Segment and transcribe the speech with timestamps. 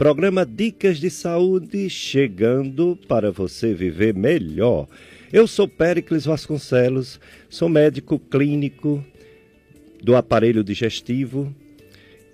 [0.00, 4.88] programa Dicas de Saúde chegando para você viver melhor.
[5.30, 9.04] Eu sou Péricles Vasconcelos, sou médico clínico
[10.02, 11.54] do aparelho digestivo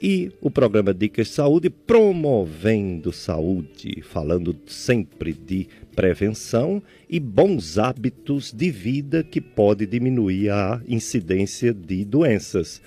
[0.00, 6.80] e o programa Dicas de Saúde promovendo saúde, falando sempre de prevenção
[7.10, 12.80] e bons hábitos de vida que pode diminuir a incidência de doenças,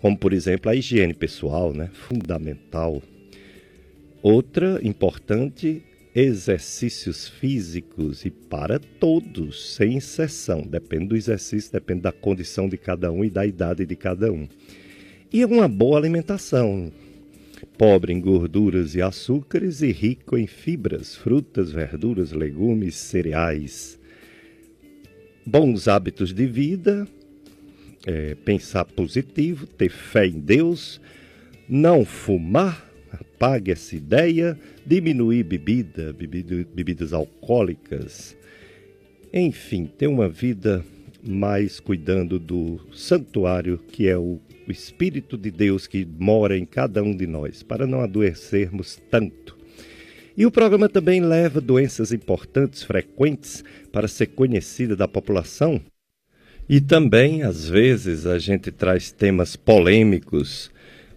[0.00, 1.88] como por exemplo a higiene pessoal, né?
[1.92, 3.00] Fundamental.
[4.24, 5.82] Outra importante
[6.14, 10.62] exercícios físicos e para todos, sem exceção.
[10.62, 14.48] Depende do exercício, depende da condição de cada um e da idade de cada um.
[15.30, 16.90] E uma boa alimentação,
[17.76, 24.00] pobre em gorduras e açúcares e rico em fibras, frutas, verduras, legumes, cereais.
[25.44, 27.06] Bons hábitos de vida,
[28.06, 30.98] é, pensar positivo, ter fé em Deus,
[31.68, 38.36] não fumar, apague essa ideia, diminuir bebida, bebida, bebidas alcoólicas,
[39.32, 40.84] enfim, ter uma vida
[41.26, 47.14] mais cuidando do santuário que é o, Espírito de Deus que mora em cada um
[47.14, 49.54] de nós, para não adoecermos tanto.
[50.36, 55.80] E o programa também leva doenças importantes, frequentes, para ser conhecida da população.
[56.68, 60.70] E também, às vezes, a gente traz temas polêmicos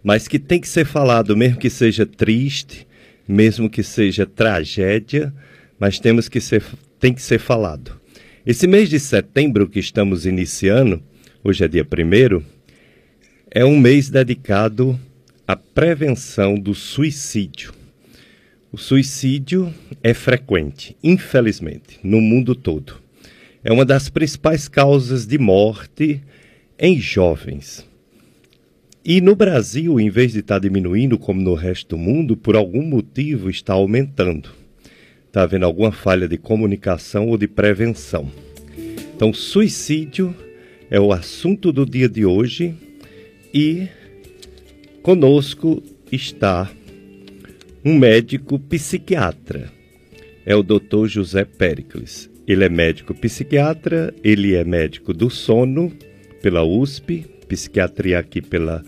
[0.04, 2.88] mas que tem que ser falado, mesmo que seja triste,
[3.28, 5.34] mesmo que seja tragédia,
[5.80, 6.64] mas temos que ser,
[7.00, 8.00] tem que ser falado.
[8.46, 11.02] Esse mês de setembro que estamos iniciando,
[11.44, 12.44] hoje é dia 1
[13.50, 15.00] é um mês dedicado
[15.48, 17.74] à prevenção do suicídio.
[18.72, 23.02] O suicídio é frequente, infelizmente, no mundo todo.
[23.64, 26.22] É uma das principais causas de morte
[26.78, 27.87] em jovens.
[29.10, 32.58] E no Brasil, em vez de estar tá diminuindo como no resto do mundo, por
[32.58, 34.50] algum motivo está aumentando.
[35.26, 38.30] Está havendo alguma falha de comunicação ou de prevenção.
[39.16, 40.36] Então, suicídio
[40.92, 42.76] é o assunto do dia de hoje
[43.54, 43.88] e
[45.02, 45.82] conosco
[46.12, 46.70] está
[47.86, 49.72] um médico psiquiatra.
[50.46, 51.06] É o Dr.
[51.06, 52.30] José Pericles.
[52.46, 55.94] Ele é médico psiquiatra, ele é médico do sono
[56.42, 58.84] pela USP, psiquiatria aqui pela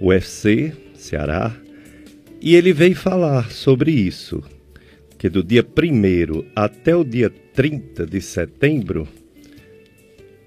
[0.00, 1.54] UFC, Ceará,
[2.40, 4.42] e ele veio falar sobre isso,
[5.18, 9.08] que do dia 1 até o dia 30 de setembro,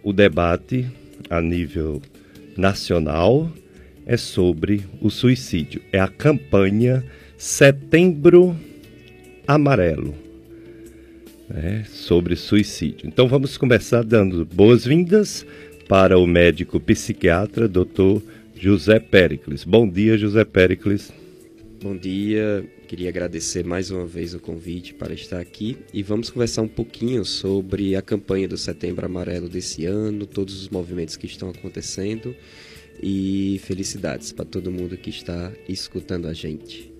[0.03, 0.85] o debate
[1.29, 2.01] a nível
[2.55, 3.51] nacional
[4.05, 5.81] é sobre o suicídio.
[5.91, 7.03] É a campanha
[7.37, 8.55] Setembro
[9.47, 10.15] Amarelo.
[11.51, 13.07] É, sobre suicídio.
[13.07, 15.45] Então vamos começar dando boas-vindas
[15.87, 18.21] para o médico psiquiatra, doutor
[18.59, 19.63] José Pericles.
[19.63, 21.13] Bom dia, José Pericles.
[21.81, 26.63] Bom dia, queria agradecer mais uma vez o convite para estar aqui e vamos conversar
[26.63, 31.49] um pouquinho sobre a campanha do Setembro Amarelo desse ano, todos os movimentos que estão
[31.49, 32.35] acontecendo
[33.01, 36.91] e felicidades para todo mundo que está escutando a gente.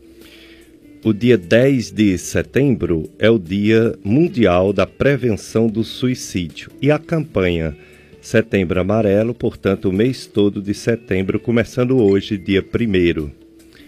[1.03, 6.97] O dia 10 de setembro é o Dia Mundial da Prevenção do Suicídio e a
[6.97, 7.75] campanha
[8.21, 13.31] Setembro Amarelo, portanto, o mês todo de setembro, começando hoje, dia 1.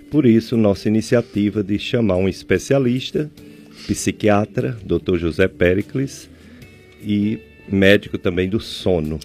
[0.10, 3.30] Por isso, nossa iniciativa de chamar um especialista,
[3.86, 5.18] psiquiatra, Dr.
[5.18, 6.30] José Pericles,
[7.04, 9.20] e médico também do sono.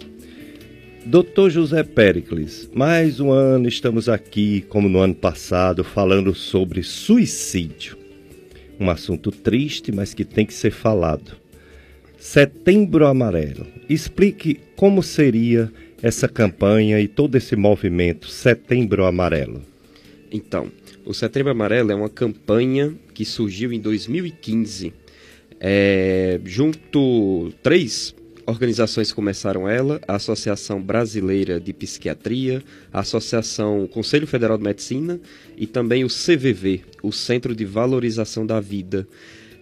[1.04, 1.50] Dr.
[1.50, 7.96] José Pericles, mais um ano estamos aqui, como no ano passado, falando sobre suicídio.
[8.78, 11.45] Um assunto triste, mas que tem que ser falado.
[12.18, 13.66] Setembro Amarelo.
[13.88, 15.72] Explique como seria
[16.02, 19.62] essa campanha e todo esse movimento Setembro Amarelo.
[20.30, 20.70] Então,
[21.04, 24.92] o Setembro Amarelo é uma campanha que surgiu em 2015.
[25.60, 28.14] É, junto três
[28.46, 32.62] organizações começaram ela, a Associação Brasileira de Psiquiatria,
[32.92, 35.20] a Associação Conselho Federal de Medicina
[35.56, 39.06] e também o CVV, o Centro de Valorização da Vida.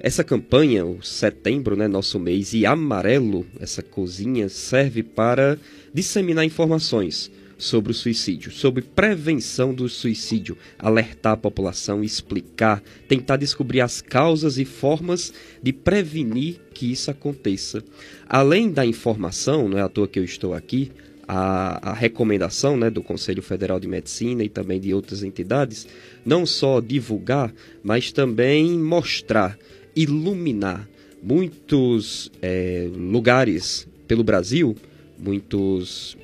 [0.05, 5.59] Essa campanha, o setembro, né, nosso mês, e amarelo, essa cozinha, serve para
[5.95, 13.81] disseminar informações sobre o suicídio, sobre prevenção do suicídio, alertar a população, explicar, tentar descobrir
[13.81, 17.83] as causas e formas de prevenir que isso aconteça.
[18.29, 20.93] Além da informação, não é à toa que eu estou aqui,
[21.27, 25.89] a, a, recomendação né, do Conselho Federal de Medicina e também de outras entidades,
[26.27, 27.51] não só divulgar,
[27.83, 29.59] mas também mostrar
[29.95, 30.89] iluminar
[31.23, 34.77] muitos é, lugares pelo Brasil,
[35.19, 36.17] muitos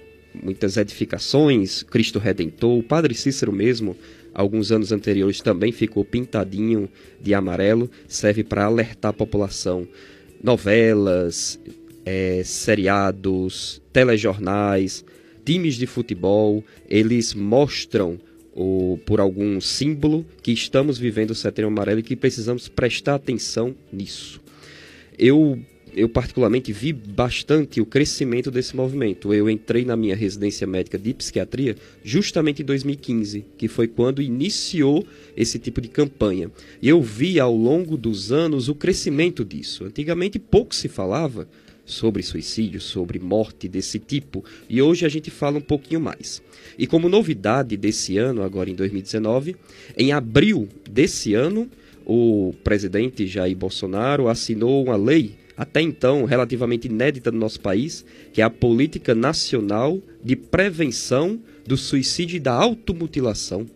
[0.42, 3.96] muitas edificações, Cristo Redentor, o Padre Cícero mesmo,
[4.32, 6.88] alguns anos anteriores também ficou pintadinho
[7.20, 9.88] de amarelo, serve para alertar a população.
[10.42, 11.58] Novelas,
[12.04, 15.04] é, seriados, telejornais,
[15.44, 18.18] times de futebol, eles mostram
[18.60, 23.74] o, por algum símbolo que estamos vivendo o setembro amarelo e que precisamos prestar atenção
[23.90, 24.38] nisso.
[25.18, 25.58] Eu
[25.92, 29.34] eu particularmente vi bastante o crescimento desse movimento.
[29.34, 31.74] Eu entrei na minha residência médica de psiquiatria
[32.04, 35.04] justamente em 2015, que foi quando iniciou
[35.36, 36.48] esse tipo de campanha.
[36.80, 39.84] E eu vi ao longo dos anos o crescimento disso.
[39.84, 41.48] Antigamente pouco se falava
[41.90, 46.42] sobre suicídio, sobre morte desse tipo, e hoje a gente fala um pouquinho mais.
[46.78, 49.56] E como novidade desse ano, agora em 2019,
[49.96, 51.68] em abril desse ano,
[52.06, 58.02] o presidente Jair Bolsonaro assinou uma lei até então relativamente inédita no nosso país,
[58.32, 63.66] que é a Política Nacional de Prevenção do Suicídio e da Automutilação.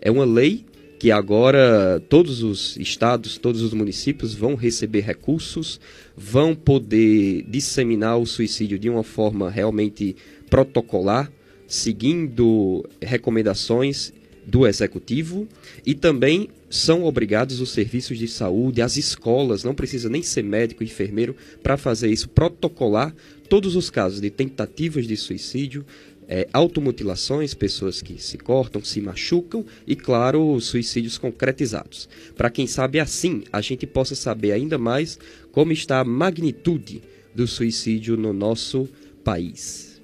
[0.00, 0.64] É uma lei
[1.04, 5.78] que agora todos os estados, todos os municípios vão receber recursos,
[6.16, 10.16] vão poder disseminar o suicídio de uma forma realmente
[10.48, 11.30] protocolar,
[11.68, 14.14] seguindo recomendações
[14.46, 15.46] do executivo
[15.84, 20.82] e também são obrigados os serviços de saúde, as escolas, não precisa nem ser médico,
[20.82, 23.14] enfermeiro, para fazer isso, protocolar
[23.46, 25.84] todos os casos de tentativas de suicídio,
[26.28, 32.08] é, automutilações, pessoas que se cortam, se machucam e, claro, suicídios concretizados.
[32.36, 35.18] Para quem sabe assim, a gente possa saber ainda mais
[35.52, 37.02] como está a magnitude
[37.34, 38.88] do suicídio no nosso
[39.22, 39.94] país.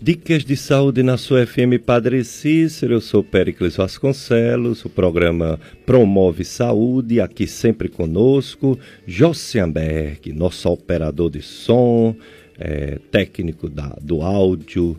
[0.00, 6.44] Dicas de saúde na sua FM Padre Cícero, eu sou Péricles Vasconcelos, o programa promove
[6.44, 12.14] saúde, aqui sempre conosco, Jossianberg, nosso operador de som,
[12.56, 14.96] é, técnico da, do áudio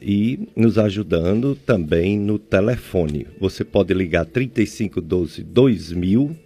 [0.00, 3.26] e nos ajudando também no telefone.
[3.38, 6.36] Você pode ligar 3512 2000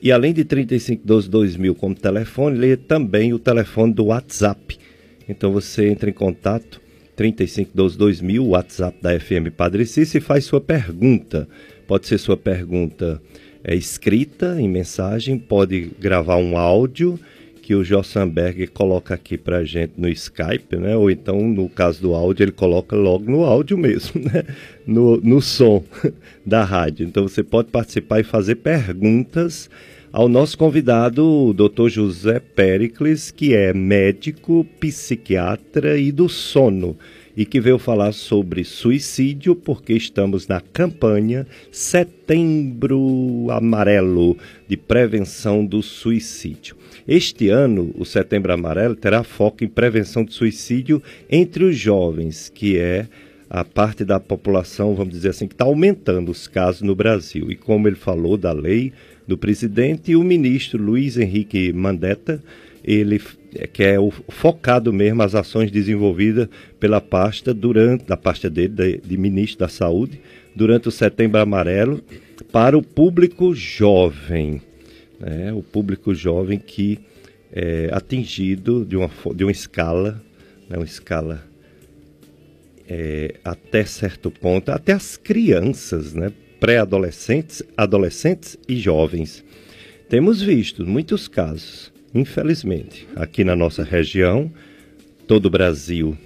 [0.00, 4.78] e além de 3512 2000 como telefone, lê também o telefone do WhatsApp.
[5.28, 6.80] Então você entra em contato
[7.18, 11.48] 3512-2000, o WhatsApp da FM Padre Cícero, e faz sua pergunta.
[11.86, 13.20] Pode ser sua pergunta
[13.64, 17.18] é, escrita em mensagem, pode gravar um áudio
[17.68, 20.96] que o Jossenberg coloca aqui para gente no Skype, né?
[20.96, 24.42] Ou então, no caso do áudio, ele coloca logo no áudio mesmo, né?
[24.86, 25.84] No, no som
[26.46, 27.06] da rádio.
[27.06, 29.68] Então você pode participar e fazer perguntas
[30.10, 31.88] ao nosso convidado, o Dr.
[31.90, 36.96] José Pericles, que é médico, psiquiatra e do sono,
[37.38, 45.80] e que veio falar sobre suicídio, porque estamos na campanha Setembro Amarelo de prevenção do
[45.80, 46.74] suicídio.
[47.06, 52.76] Este ano, o Setembro Amarelo terá foco em prevenção de suicídio entre os jovens, que
[52.76, 53.06] é
[53.48, 57.52] a parte da população, vamos dizer assim, que está aumentando os casos no Brasil.
[57.52, 58.92] E como ele falou da lei
[59.28, 62.42] do presidente e o ministro Luiz Henrique Mandetta,
[62.88, 63.20] ele
[63.54, 66.48] é, que é o focado mesmo as ações desenvolvidas
[66.80, 70.18] pela pasta durante da pasta dele de, de ministro da Saúde
[70.56, 72.02] durante o Setembro Amarelo
[72.50, 74.62] para o público jovem,
[75.20, 75.52] né?
[75.52, 76.98] o público jovem que
[77.52, 80.22] é atingido de uma de uma escala,
[80.68, 80.78] né?
[80.78, 81.44] uma escala
[82.88, 86.32] é, até certo ponto, até as crianças, né?
[86.58, 89.44] pré-adolescentes, adolescentes e jovens.
[90.08, 94.50] Temos visto muitos casos, infelizmente, aqui na nossa região,
[95.26, 96.16] todo o Brasil.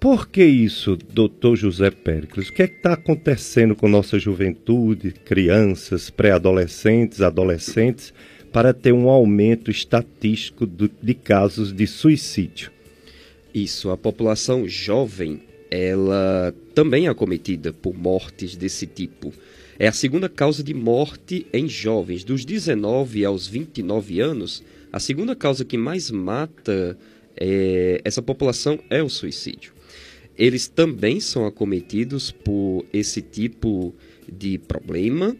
[0.00, 2.48] Por que isso, doutor José Péricles?
[2.48, 8.12] O que é está acontecendo com nossa juventude, crianças, pré-adolescentes, adolescentes,
[8.52, 12.70] para ter um aumento estatístico do, de casos de suicídio?
[13.54, 15.40] Isso, a população jovem
[15.70, 19.32] ela também é acometida por mortes desse tipo.
[19.78, 24.62] É a segunda causa de morte em jovens, dos 19 aos 29 anos.
[24.92, 26.96] A segunda causa que mais mata
[27.36, 29.72] é, essa população é o suicídio.
[30.38, 33.94] Eles também são acometidos por esse tipo
[34.30, 35.36] de problema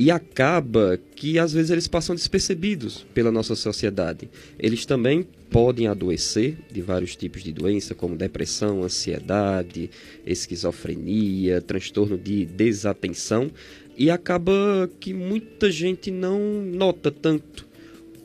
[0.00, 4.30] e acaba que às vezes eles passam despercebidos pela nossa sociedade.
[4.58, 9.90] Eles também podem adoecer de vários tipos de doença, como depressão, ansiedade,
[10.24, 13.50] esquizofrenia, transtorno de desatenção,
[13.94, 17.68] e acaba que muita gente não nota tanto.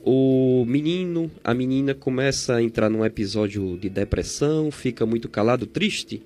[0.02, 6.24] O menino, a menina começa a entrar num episódio de depressão, fica muito calado, triste,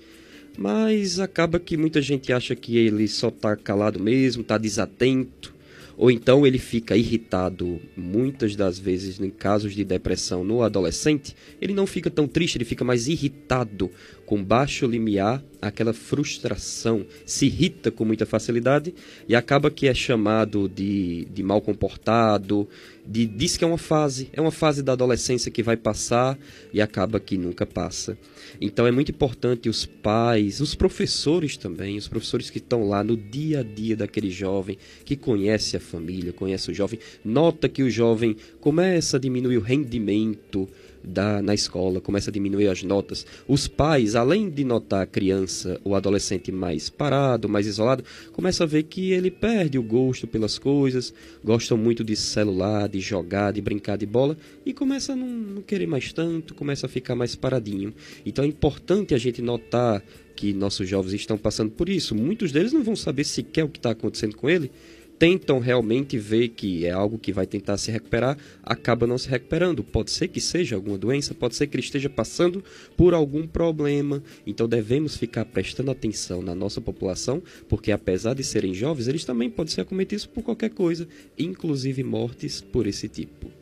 [0.58, 5.54] mas acaba que muita gente acha que ele só está calado mesmo, está desatento.
[5.98, 11.74] Ou então ele fica irritado, muitas das vezes em casos de depressão no adolescente, ele
[11.74, 13.92] não fica tão triste, ele fica mais irritado,
[14.30, 18.94] com baixo limiar, aquela frustração, se irrita com muita facilidade
[19.28, 22.70] e acaba que é chamado de, de mal comportado,
[23.04, 26.38] de, diz que é uma fase, é uma fase da adolescência que vai passar
[26.72, 28.16] e acaba que nunca passa.
[28.62, 33.18] Então é muito importante os pais, os professores também, os professores que estão lá no
[33.18, 37.90] dia a dia daquele jovem, que conhece a família, conhece o jovem, nota que o
[37.90, 40.70] jovem começa a diminuir o rendimento,
[41.04, 43.26] da, na escola, começa a diminuir as notas.
[43.48, 48.68] Os pais, além de notar a criança, o adolescente mais parado, mais isolado, começa a
[48.68, 51.14] ver que ele perde o gosto pelas coisas,
[51.44, 55.62] gosta muito de celular, de jogar, de brincar de bola e começa a não, não
[55.62, 57.94] querer mais tanto, começa a ficar mais paradinho.
[58.26, 60.04] Então é importante a gente notar
[60.36, 62.16] que nossos jovens estão passando por isso.
[62.16, 64.72] Muitos deles não vão saber sequer o que está acontecendo com ele,
[65.20, 69.84] tentam realmente ver que é algo que vai tentar se recuperar, acaba não se recuperando.
[69.84, 72.64] Pode ser que seja alguma doença, pode ser que ele esteja passando
[72.96, 74.24] por algum problema.
[74.48, 79.50] Então devemos ficar prestando atenção na nossa população, porque apesar de serem jovens, eles também
[79.50, 81.06] podem ser acometidos por qualquer coisa,
[81.38, 83.59] inclusive mortes por esse tipo.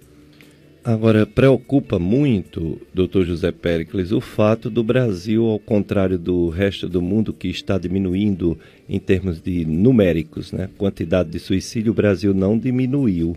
[0.88, 7.01] Agora, preocupa muito, doutor José Péricles, o fato do Brasil, ao contrário do resto do
[7.01, 10.70] mundo, que está diminuindo em termos de numéricos, né?
[10.77, 13.36] Quantidade de suicídio, o Brasil não diminuiu.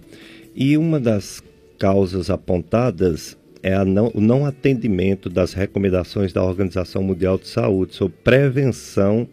[0.54, 1.42] E uma das
[1.76, 8.16] causas apontadas é não, o não atendimento das recomendações da Organização Mundial de Saúde sobre
[8.22, 9.26] prevenção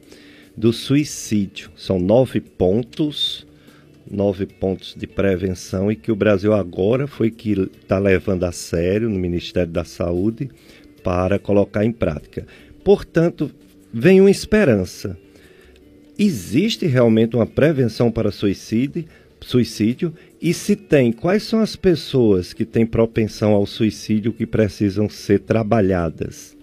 [0.57, 1.69] do suicídio.
[1.75, 3.45] São nove pontos
[4.09, 9.09] nove pontos de prevenção e que o Brasil agora foi que está levando a sério
[9.09, 10.49] no Ministério da Saúde
[11.03, 12.45] para colocar em prática.
[12.83, 13.51] Portanto,
[13.93, 15.17] vem uma esperança.
[16.17, 19.05] Existe realmente uma prevenção para suicídio,
[19.39, 25.07] suicídio e se tem, quais são as pessoas que têm propensão ao suicídio que precisam
[25.07, 26.55] ser trabalhadas?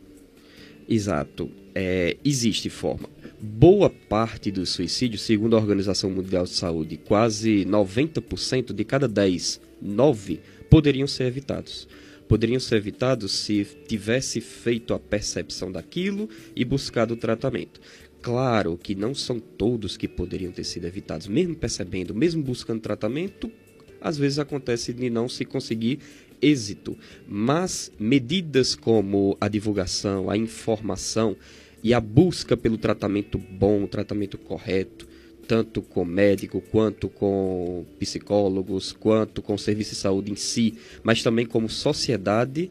[0.88, 1.50] Exato.
[1.74, 3.08] É, existe forma
[3.44, 9.60] boa parte do suicídio, segundo a Organização Mundial de Saúde, quase 90% de cada 10,
[9.82, 11.86] 9 poderiam ser evitados.
[12.26, 17.82] Poderiam ser evitados se tivesse feito a percepção daquilo e buscado o tratamento.
[18.22, 23.52] Claro que não são todos que poderiam ter sido evitados, mesmo percebendo, mesmo buscando tratamento,
[24.00, 25.98] às vezes acontece de não se conseguir
[26.40, 26.96] êxito.
[27.28, 31.36] Mas medidas como a divulgação, a informação,
[31.84, 35.06] e a busca pelo tratamento bom, tratamento correto,
[35.46, 41.22] tanto com médico, quanto com psicólogos, quanto com o serviço de saúde em si, mas
[41.22, 42.70] também como sociedade,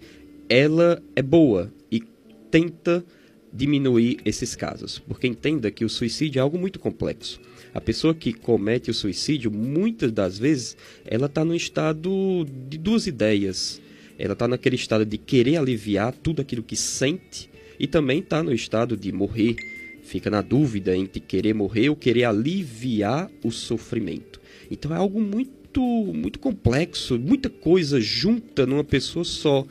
[0.49, 2.01] ela é boa e
[2.49, 3.05] tenta
[3.53, 7.39] diminuir esses casos, porque entenda que o suicídio é algo muito complexo.
[7.71, 13.05] A pessoa que comete o suicídio, muitas das vezes, ela está no estado de duas
[13.05, 13.79] ideias.
[14.17, 17.49] Ela está naquele estado de querer aliviar tudo aquilo que sente
[17.79, 19.55] e também está no estado de morrer.
[20.03, 24.41] Fica na dúvida entre querer morrer ou querer aliviar o sofrimento.
[24.69, 25.81] Então é algo muito,
[26.13, 29.65] muito complexo, muita coisa junta numa pessoa só.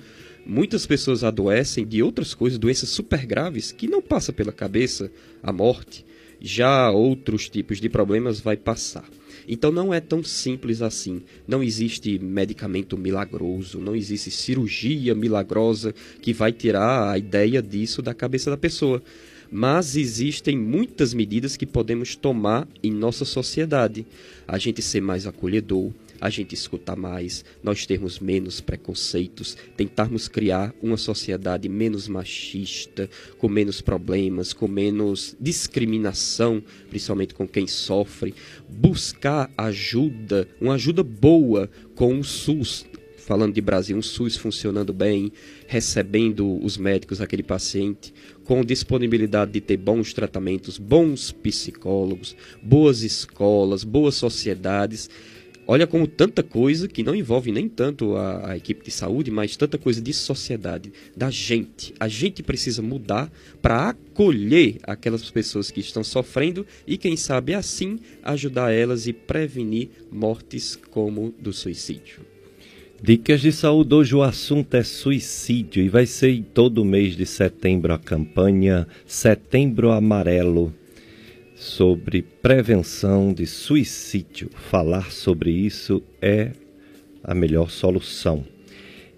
[0.45, 5.11] Muitas pessoas adoecem de outras coisas, doenças super graves, que não passa pela cabeça
[5.43, 6.05] a morte.
[6.41, 9.09] Já outros tipos de problemas vai passar.
[9.49, 11.23] Então não é tão simples assim.
[11.47, 18.15] Não existe medicamento milagroso, não existe cirurgia milagrosa que vai tirar a ideia disso da
[18.15, 19.03] cabeça da pessoa.
[19.51, 24.07] Mas existem muitas medidas que podemos tomar em nossa sociedade.
[24.49, 25.91] A gente ser mais acolhedor,
[26.23, 33.49] a gente escutar mais, nós termos menos preconceitos, tentarmos criar uma sociedade menos machista, com
[33.49, 38.37] menos problemas, com menos discriminação, principalmente com quem sofre,
[38.69, 42.87] buscar ajuda, uma ajuda boa com o SUS,
[43.17, 45.33] falando de Brasil, um SUS funcionando bem,
[45.67, 48.15] recebendo os médicos aquele paciente,
[48.45, 55.11] com disponibilidade de ter bons tratamentos, bons psicólogos, boas escolas, boas sociedades
[55.73, 59.57] olha como tanta coisa que não envolve nem tanto a, a, equipe de saúde, mas
[59.57, 61.95] tanta coisa de sociedade, da gente.
[61.99, 67.99] A gente precisa mudar para acolher aquelas pessoas que estão sofrendo e, quem sabe, assim
[68.23, 72.21] ajudar elas e prevenir mortes como do suicídio.
[73.03, 77.95] Dicas de saúde, hoje o assunto é suicídio e vai ser todo mês de setembro
[77.95, 80.73] a campanha Setembro Amarelo
[81.63, 84.51] sobre prevenção de suicídio.
[84.53, 86.51] Falar sobre isso é
[87.23, 88.45] a melhor solução.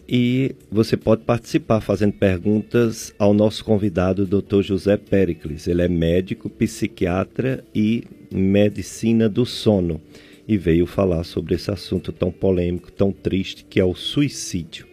[0.06, 4.60] E você pode participar fazendo perguntas ao nosso convidado, Dr.
[4.60, 5.66] José Pericles.
[5.66, 10.00] Ele é médico, psiquiatra e medicina do sono.
[10.46, 14.86] e veio falar sobre esse assunto tão polêmico, tão triste, que é o suicídio.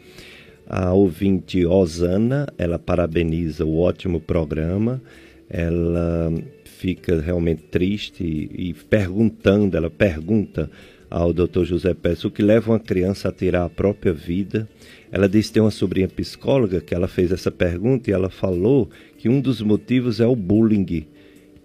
[0.65, 5.01] A ouvinte Osana, ela parabeniza o ótimo programa,
[5.49, 6.33] ela
[6.81, 10.67] fica realmente triste e, e perguntando, ela pergunta
[11.11, 11.63] ao Dr.
[11.63, 14.67] José Pérez o que leva uma criança a tirar a própria vida.
[15.11, 18.89] Ela disse que tem uma sobrinha psicóloga que ela fez essa pergunta e ela falou
[19.15, 21.05] que um dos motivos é o bullying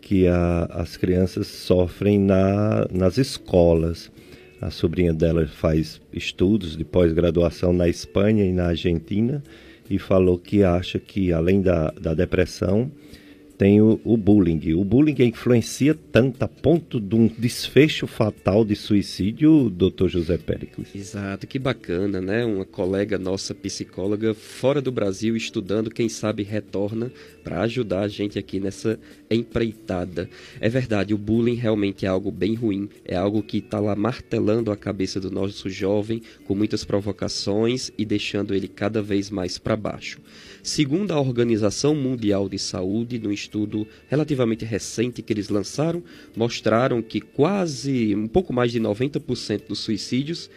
[0.03, 4.13] que a, as crianças sofrem na, nas escolas.
[4.61, 9.43] A sobrinha dela faz estudos de pós-graduação na Espanha e na Argentina
[9.89, 12.91] e falou que acha que, além da, da depressão,
[13.59, 14.75] tem o, o, bullying.
[14.75, 20.89] O bullying influencia tanto a ponto de um desfecho fatal de suicídio, doutor José Péricles.
[20.95, 22.45] Exato, que bacana, né?
[22.45, 27.11] Uma colega nossa psicóloga fora do Brasil estudando, quem sabe retorna
[27.43, 28.99] para ajudar a gente aqui nessa
[29.31, 30.29] empreitada.
[30.61, 34.71] É verdade, o bullying realmente é algo bem ruim, é algo que está lá martelando
[34.71, 39.77] a cabeça do nosso jovem com muitas provocações e deixando ele cada vez mais para
[39.77, 40.21] baixo.
[40.67, 46.03] Segundo a Organização Mundial de Saúde, no estudo relativamente recente que eles lançaram,
[46.37, 50.51] mostraram que quase um pouco mais de 90% dos suicídios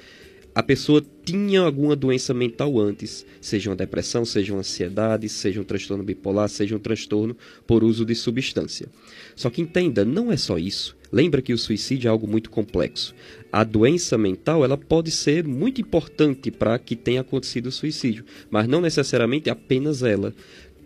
[0.54, 5.64] a pessoa tinha alguma doença mental antes, seja uma depressão, seja uma ansiedade, seja um
[5.64, 7.38] transtorno bipolar, seja um transtorno
[7.68, 8.88] por uso de substância.
[9.36, 10.98] Só que entenda, não é só isso.
[11.12, 13.16] Lembra que o suicídio é algo muito complexo.
[13.52, 18.68] A doença mental ela pode ser muito importante para que tenha acontecido o suicídio, mas
[18.68, 20.34] não necessariamente apenas ela.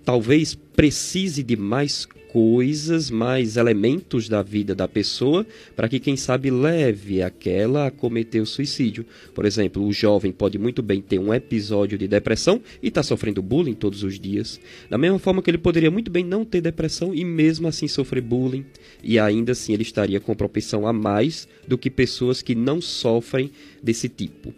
[0.05, 6.49] Talvez precise de mais coisas, mais elementos da vida da pessoa, para que, quem sabe,
[6.49, 9.05] leve aquela a cometer o suicídio.
[9.35, 13.03] Por exemplo, o jovem pode muito bem ter um episódio de depressão e estar tá
[13.03, 14.59] sofrendo bullying todos os dias.
[14.89, 18.23] Da mesma forma que ele poderia muito bem não ter depressão e mesmo assim sofrer
[18.23, 18.65] bullying,
[19.03, 23.51] e ainda assim ele estaria com propensão a mais do que pessoas que não sofrem
[23.83, 24.51] desse tipo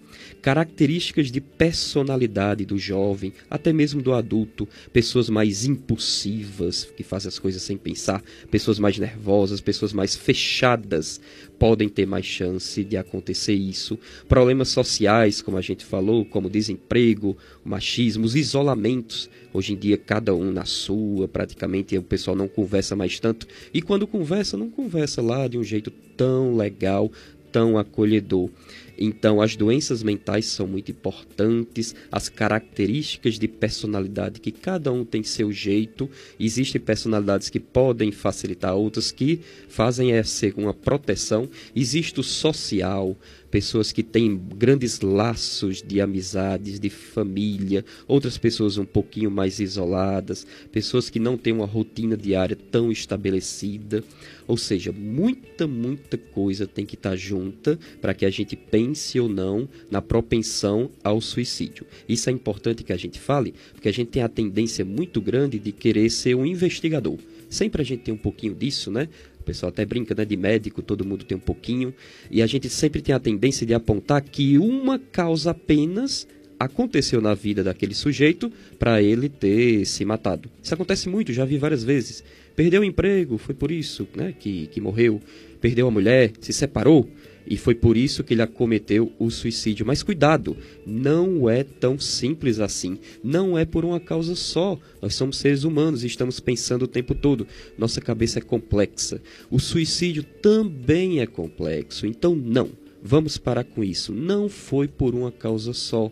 [0.45, 7.39] características de personalidade do jovem, até mesmo do adulto, pessoas mais impulsivas, que fazem as
[7.39, 11.19] coisas sem pensar, pessoas mais nervosas, pessoas mais fechadas,
[11.57, 13.97] podem ter mais chance de acontecer isso.
[14.29, 19.27] Problemas sociais, como a gente falou, como desemprego, machismo, os isolamentos.
[19.51, 23.47] Hoje em dia, cada um na sua, praticamente o pessoal não conversa mais tanto.
[23.73, 27.11] E quando conversa, não conversa lá de um jeito tão legal,
[27.51, 28.49] tão acolhedor.
[28.97, 35.23] Então, as doenças mentais são muito importantes, as características de personalidade, que cada um tem
[35.23, 36.09] seu jeito.
[36.39, 41.49] Existem personalidades que podem facilitar, outras que fazem essa uma proteção.
[41.75, 43.17] Existe o social,
[43.55, 50.45] pessoas que têm grandes laços de amizades, de família, outras pessoas um pouquinho mais isoladas,
[50.73, 54.03] pessoas que não têm uma rotina diária tão estabelecida.
[54.45, 59.29] Ou seja, muita, muita coisa tem que estar junta para que a gente pense ou
[59.29, 61.85] não na propensão ao suicídio.
[62.09, 65.59] Isso é importante que a gente fale, porque a gente tem a tendência muito grande
[65.59, 67.17] de querer ser um investigador.
[67.49, 69.07] Sempre a gente tem um pouquinho disso, né?
[69.45, 70.25] Pessoal até brinca, né?
[70.25, 71.93] De médico, todo mundo tem um pouquinho.
[72.29, 76.27] E a gente sempre tem a tendência de apontar que uma causa apenas
[76.59, 80.49] aconteceu na vida daquele sujeito para ele ter se matado.
[80.61, 82.23] Isso acontece muito, já vi várias vezes.
[82.55, 85.21] Perdeu o emprego, foi por isso né, que, que morreu.
[85.59, 87.09] Perdeu a mulher, se separou,
[87.47, 89.85] e foi por isso que ele acometeu o suicídio.
[89.85, 92.97] Mas cuidado, não é tão simples assim.
[93.23, 94.79] Não é por uma causa só.
[95.01, 97.47] Nós somos seres humanos e estamos pensando o tempo todo.
[97.77, 99.21] Nossa cabeça é complexa.
[99.49, 102.07] O suicídio também é complexo.
[102.07, 102.69] Então, não.
[103.03, 104.11] Vamos parar com isso.
[104.11, 106.11] Não foi por uma causa só.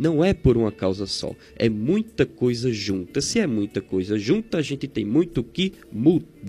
[0.00, 1.36] Não é por uma causa só.
[1.54, 3.20] É muita coisa junta.
[3.20, 6.39] Se é muita coisa junta, a gente tem muito que mudar.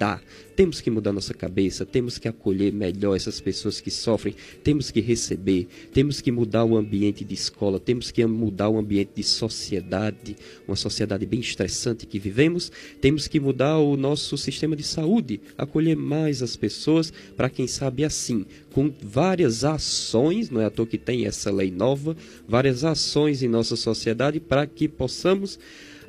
[0.55, 5.01] Temos que mudar nossa cabeça, temos que acolher melhor essas pessoas que sofrem, temos que
[5.01, 10.35] receber, temos que mudar o ambiente de escola, temos que mudar o ambiente de sociedade,
[10.67, 15.95] uma sociedade bem estressante que vivemos, temos que mudar o nosso sistema de saúde, acolher
[15.95, 20.97] mais as pessoas, para quem sabe assim, com várias ações, não é à toa que
[20.97, 22.15] tem essa lei nova,
[22.47, 25.59] várias ações em nossa sociedade para que possamos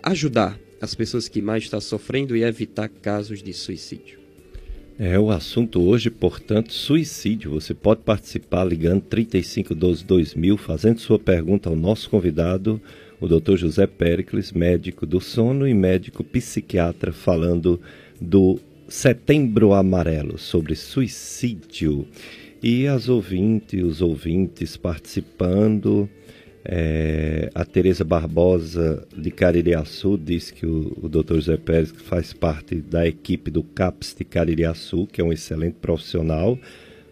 [0.02, 4.18] ajudar as pessoas que mais estão sofrendo e evitar casos de suicídio.
[4.98, 7.52] É o assunto hoje, portanto, suicídio.
[7.52, 12.80] Você pode participar ligando 3512 2000, fazendo sua pergunta ao nosso convidado,
[13.20, 13.56] o Dr.
[13.56, 17.80] José Pericles, médico do sono e médico psiquiatra, falando
[18.20, 22.08] do Setembro Amarelo, sobre suicídio.
[22.60, 26.10] E as ouvintes, os ouvintes participando.
[26.64, 31.34] É, a Tereza Barbosa de Caririaçu diz que o, o Dr.
[31.34, 36.58] José Pérez faz parte da equipe do CAPS de Caririaçu, que é um excelente profissional,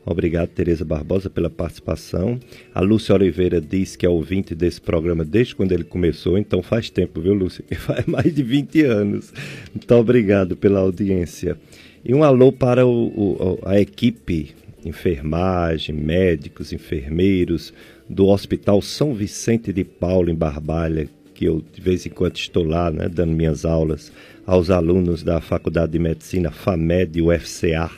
[0.05, 2.41] Obrigado, Tereza Barbosa, pela participação.
[2.75, 6.89] A Lúcia Oliveira diz que é ouvinte desse programa desde quando ele começou, então faz
[6.89, 7.65] tempo, viu, Lúcia?
[7.77, 9.33] Faz mais de 20 anos.
[9.75, 11.57] Muito obrigado pela audiência.
[12.05, 17.73] E um alô para o, o, a equipe, enfermagem, médicos, enfermeiros
[18.11, 22.65] do Hospital São Vicente de Paulo, em Barbalha, que eu de vez em quando estou
[22.65, 24.13] lá, né, dando minhas aulas
[24.45, 27.89] aos alunos da Faculdade de Medicina FAMED, UFCA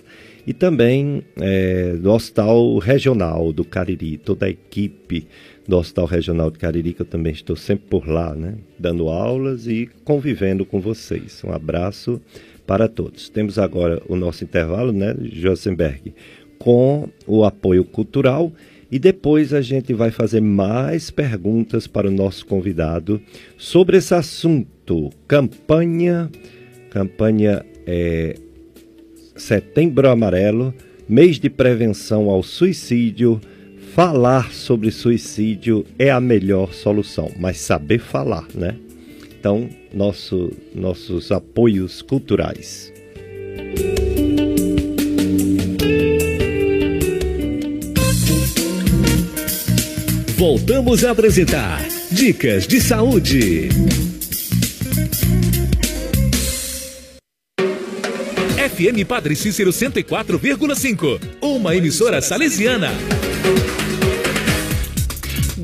[0.47, 5.27] e também é, do Hospital Regional do Cariri, toda a equipe
[5.67, 9.67] do Hospital Regional do Cariri, que eu também estou sempre por lá, né, dando aulas
[9.67, 11.43] e convivendo com vocês.
[11.43, 12.21] Um abraço
[12.67, 13.31] para todos.
[13.31, 16.13] Temos agora o nosso intervalo, né, Josenberg,
[16.59, 18.53] com o apoio cultural
[18.93, 23.19] e depois a gente vai fazer mais perguntas para o nosso convidado
[23.57, 26.31] sobre esse assunto, campanha,
[26.91, 28.35] campanha é,
[29.35, 30.75] Setembro Amarelo,
[31.09, 33.41] mês de prevenção ao suicídio.
[33.95, 38.77] Falar sobre suicídio é a melhor solução, mas saber falar, né?
[39.39, 42.93] Então, nosso, nossos apoios culturais.
[50.43, 53.69] Voltamos a apresentar Dicas de Saúde.
[58.59, 61.21] FM Padre Cícero 104,5.
[61.41, 62.91] Uma emissora salesiana.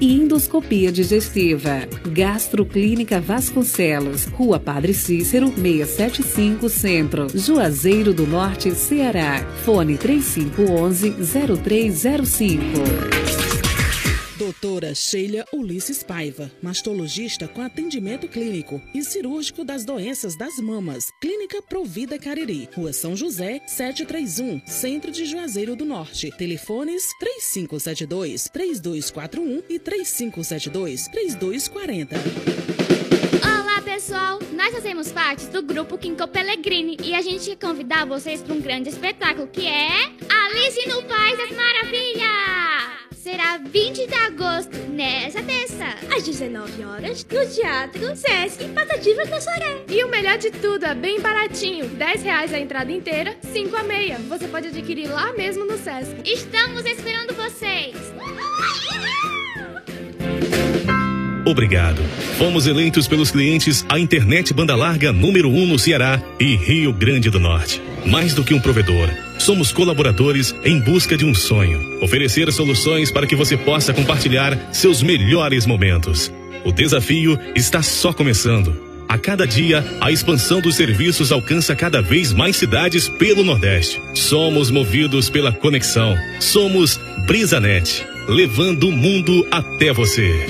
[0.00, 1.88] e endoscopia digestiva.
[2.06, 9.44] Gastroclínica Vasconcelos, Rua Padre Cícero, 675 Centro, Juazeiro do Norte, Ceará.
[9.64, 11.10] Fone 3511
[11.62, 13.43] 0305.
[14.74, 21.12] Doutora Sheila Ulisses Paiva, mastologista com atendimento clínico e cirúrgico das doenças das mamas.
[21.20, 26.32] Clínica Provida Cariri, Rua São José, 731, Centro de Juazeiro do Norte.
[26.36, 27.04] Telefones
[27.54, 32.08] 3572-3241 e 3572-3240.
[33.44, 34.40] Olá, pessoal!
[34.56, 38.60] Nós fazemos parte do grupo Quinco Pellegrini e a gente quer convidar vocês para um
[38.60, 43.13] grande espetáculo que é Alice no País das Maravilhas!
[43.24, 49.82] Será 20 de agosto, nessa terça, às 19 horas, no Teatro Sesc Patativa Caçaré.
[49.88, 53.82] E o melhor de tudo, é bem baratinho, 10 reais a entrada inteira, 5 a
[53.82, 54.18] meia.
[54.28, 56.14] Você pode adquirir lá mesmo no Sesc.
[56.22, 57.96] Estamos esperando vocês!
[61.46, 62.02] Obrigado.
[62.36, 66.92] Fomos eleitos pelos clientes a internet banda larga número 1 um no Ceará e Rio
[66.92, 67.80] Grande do Norte.
[68.06, 72.02] Mais do que um provedor Somos colaboradores em busca de um sonho.
[72.02, 76.32] Oferecer soluções para que você possa compartilhar seus melhores momentos.
[76.64, 78.74] O desafio está só começando.
[79.06, 84.00] A cada dia, a expansão dos serviços alcança cada vez mais cidades pelo Nordeste.
[84.14, 86.16] Somos movidos pela conexão.
[86.40, 90.46] Somos BrisaNet, levando o mundo até você.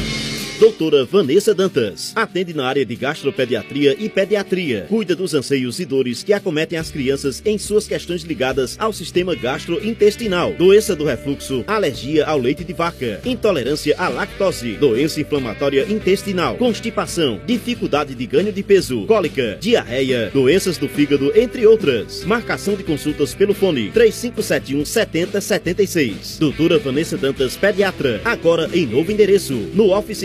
[0.59, 2.13] Doutora Vanessa Dantas.
[2.15, 4.87] Atende na área de gastropediatria e pediatria.
[4.89, 9.35] Cuida dos anseios e dores que acometem as crianças em suas questões ligadas ao sistema
[9.35, 10.53] gastrointestinal.
[10.53, 17.41] Doença do refluxo, alergia ao leite de vaca, intolerância à lactose, doença inflamatória intestinal, constipação,
[17.45, 22.25] dificuldade de ganho de peso, cólica, diarreia, doenças do fígado, entre outras.
[22.25, 26.39] Marcação de consultas pelo fone 3571 7076.
[26.39, 28.21] Doutora Vanessa Dantas, pediatra.
[28.25, 30.23] Agora em novo endereço, no Office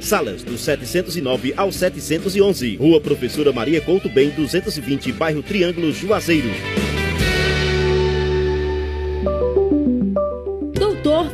[0.00, 2.76] Salas do 709 ao 711.
[2.76, 6.48] Rua Professora Maria Couto Bem, 220, bairro Triângulo, Juazeiro.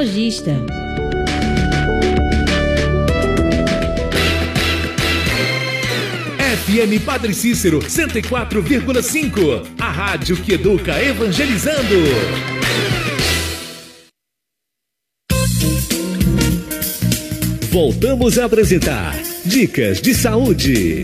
[0.00, 0.52] Lojista.
[6.64, 9.62] FM Padre Cícero 104,5.
[9.78, 11.96] A rádio que educa evangelizando.
[17.70, 21.02] Voltamos a apresentar Dicas de Saúde.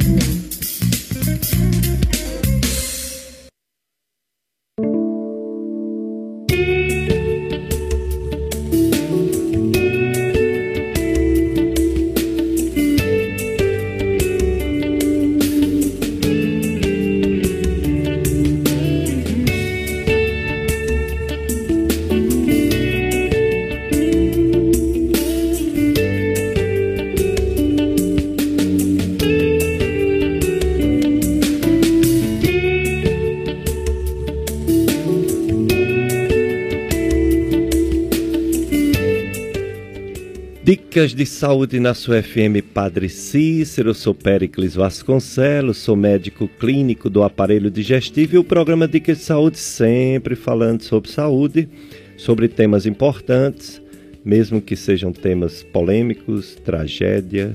[40.97, 47.11] Dicas de saúde na sua FM Padre Cícero, eu sou Péricles Vasconcelos, sou médico clínico
[47.11, 51.69] do aparelho digestivo e o programa Dicas de Saúde sempre falando sobre saúde,
[52.17, 53.79] sobre temas importantes,
[54.25, 57.55] mesmo que sejam temas polêmicos, tragédia,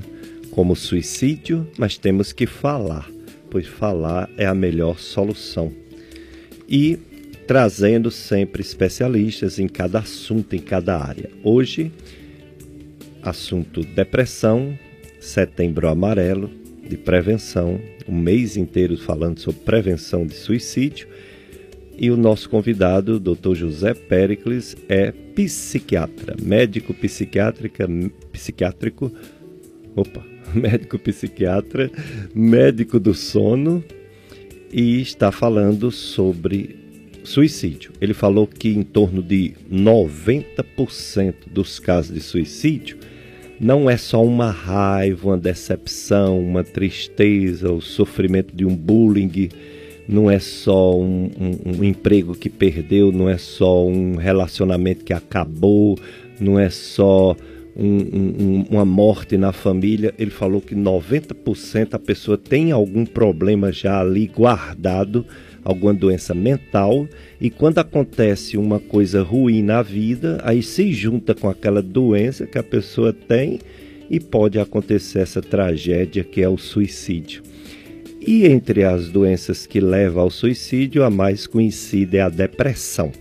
[0.52, 3.10] como suicídio, mas temos que falar,
[3.50, 5.74] pois falar é a melhor solução.
[6.70, 6.96] E
[7.48, 11.32] trazendo sempre especialistas em cada assunto, em cada área.
[11.44, 11.92] Hoje,
[13.22, 14.78] assunto depressão,
[15.20, 16.50] setembro amarelo,
[16.88, 21.08] de prevenção, um mês inteiro falando sobre prevenção de suicídio.
[21.98, 23.54] E o nosso convidado, Dr.
[23.54, 27.88] José Pericles, é psiquiatra, médico psiquiátrica,
[28.32, 29.12] psiquiátrico,
[29.96, 31.92] opa, médico psiquiatra,
[32.34, 33.84] médico do sono
[34.74, 36.76] e está falando sobre
[37.24, 37.92] suicídio.
[38.02, 42.98] Ele falou que em torno de 90% dos casos de suicídio
[43.62, 49.50] não é só uma raiva, uma decepção, uma tristeza, o sofrimento de um bullying,
[50.10, 55.14] não é só um, um, um, emprego que perdeu, não é só um relacionamento que
[55.14, 55.96] acabou,
[56.40, 57.36] não é só
[57.78, 60.12] um, uma morte na família.
[60.18, 65.24] Ele falou que 90% a pessoa tem algum problema já ali guardado
[65.64, 67.08] alguma doença mental,
[67.40, 72.58] e quando acontece uma coisa ruim na vida, aí se junta com aquela doença que
[72.58, 73.60] a pessoa tem
[74.10, 77.44] e pode acontecer essa tragédia que é o suicídio.
[78.26, 83.12] E entre as doenças que levam ao suicídio, a mais conhecida é a depressão.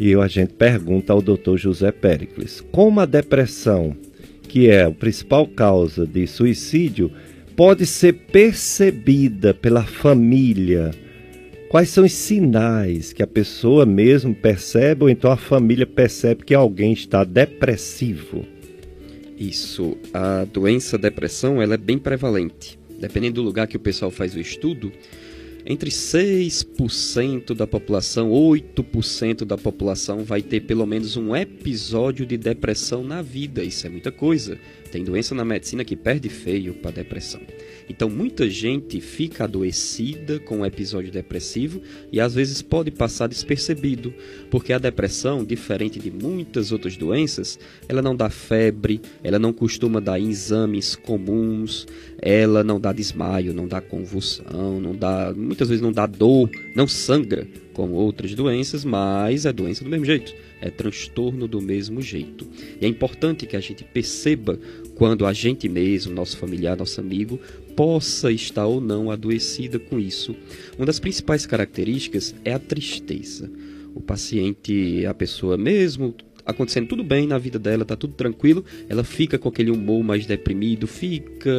[0.00, 1.56] E a gente pergunta ao Dr.
[1.56, 3.94] José Pericles, como a depressão,
[4.48, 7.10] que é a principal causa de suicídio,
[7.54, 10.90] pode ser percebida pela família,
[11.74, 16.54] Quais são os sinais que a pessoa mesmo percebe ou então a família percebe que
[16.54, 18.44] alguém está depressivo?
[19.36, 22.78] Isso, a doença depressão ela é bem prevalente.
[23.00, 24.92] Dependendo do lugar que o pessoal faz o estudo,
[25.66, 33.02] entre 6% da população, 8% da população vai ter pelo menos um episódio de depressão
[33.02, 33.64] na vida.
[33.64, 34.56] Isso é muita coisa.
[34.92, 37.40] Tem doença na medicina que perde feio para depressão.
[37.88, 44.12] Então, muita gente fica adoecida com um episódio depressivo e às vezes pode passar despercebido,
[44.50, 50.00] porque a depressão, diferente de muitas outras doenças, ela não dá febre, ela não costuma
[50.00, 51.86] dar exames comuns,
[52.20, 56.86] ela não dá desmaio, não dá convulsão, não dá, muitas vezes não dá dor, não
[56.86, 62.46] sangra como outras doenças, mas é doença do mesmo jeito, é transtorno do mesmo jeito.
[62.80, 64.58] E é importante que a gente perceba
[64.94, 67.38] quando a gente mesmo, nosso familiar, nosso amigo,
[67.76, 70.34] possa estar ou não adoecida com isso.
[70.76, 73.50] Uma das principais características é a tristeza.
[73.94, 79.02] O paciente, a pessoa mesmo acontecendo tudo bem na vida dela, tá tudo tranquilo, ela
[79.02, 81.50] fica com aquele humor mais deprimido, fica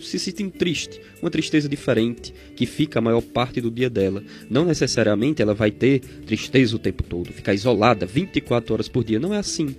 [0.00, 4.22] se sentindo triste, uma tristeza diferente que fica a maior parte do dia dela.
[4.48, 9.18] Não necessariamente ela vai ter tristeza o tempo todo, ficar isolada 24 horas por dia,
[9.18, 9.74] não é assim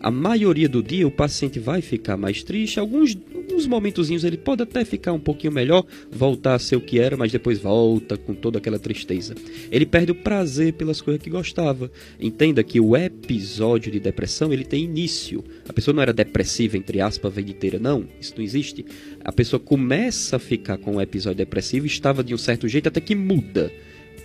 [0.00, 2.78] a maioria do dia o paciente vai ficar mais triste.
[2.78, 6.98] Alguns, alguns momentozinhos ele pode até ficar um pouquinho melhor, voltar a ser o que
[6.98, 9.34] era, mas depois volta com toda aquela tristeza.
[9.70, 11.90] Ele perde o prazer pelas coisas que gostava.
[12.20, 15.44] Entenda que o episódio de depressão ele tem início.
[15.68, 17.78] A pessoa não era depressiva, entre aspas, a vida inteira.
[17.78, 18.84] Não, isso não existe.
[19.24, 23.00] A pessoa começa a ficar com um episódio depressivo, estava de um certo jeito até
[23.00, 23.72] que muda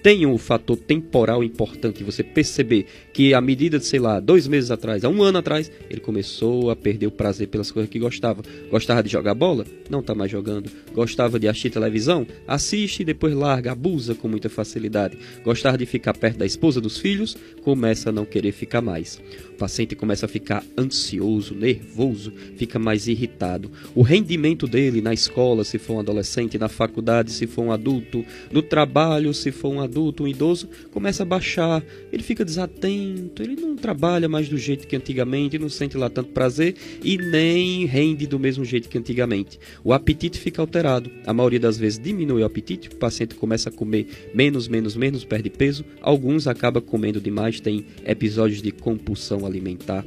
[0.04, 4.70] tem um fator temporal importante você perceber que a medida de, sei lá, dois meses
[4.70, 8.44] atrás, há um ano atrás, ele começou a perder o prazer pelas coisas que gostava.
[8.70, 9.66] Gostava de jogar bola?
[9.90, 10.70] Não está mais jogando.
[10.94, 12.28] Gostava de assistir televisão?
[12.46, 15.18] Assiste e depois larga, abusa com muita facilidade.
[15.42, 17.38] Gostava de ficar perto da esposa, dos filhos?
[17.64, 19.22] Começa a não querer ficar mais.
[19.54, 23.72] O paciente começa a ficar ansioso, nervoso, fica mais irritado.
[23.96, 28.26] O rendimento dele na escola, se for um adolescente, na faculdade, se for um adulto,
[28.52, 33.44] no trabalho, se for um adulto, adulto, um idoso, começa a baixar, ele fica desatento,
[33.44, 37.86] ele não trabalha mais do jeito que antigamente, não sente lá tanto prazer e nem
[37.86, 39.60] rende do mesmo jeito que antigamente.
[39.84, 41.12] O apetite fica alterado.
[41.26, 45.24] A maioria das vezes diminui o apetite, o paciente começa a comer menos, menos, menos,
[45.24, 45.86] perde peso.
[46.02, 50.04] Alguns acabam comendo demais, tem episódios de compulsão alimentar.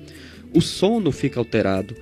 [0.52, 1.94] O sono fica alterado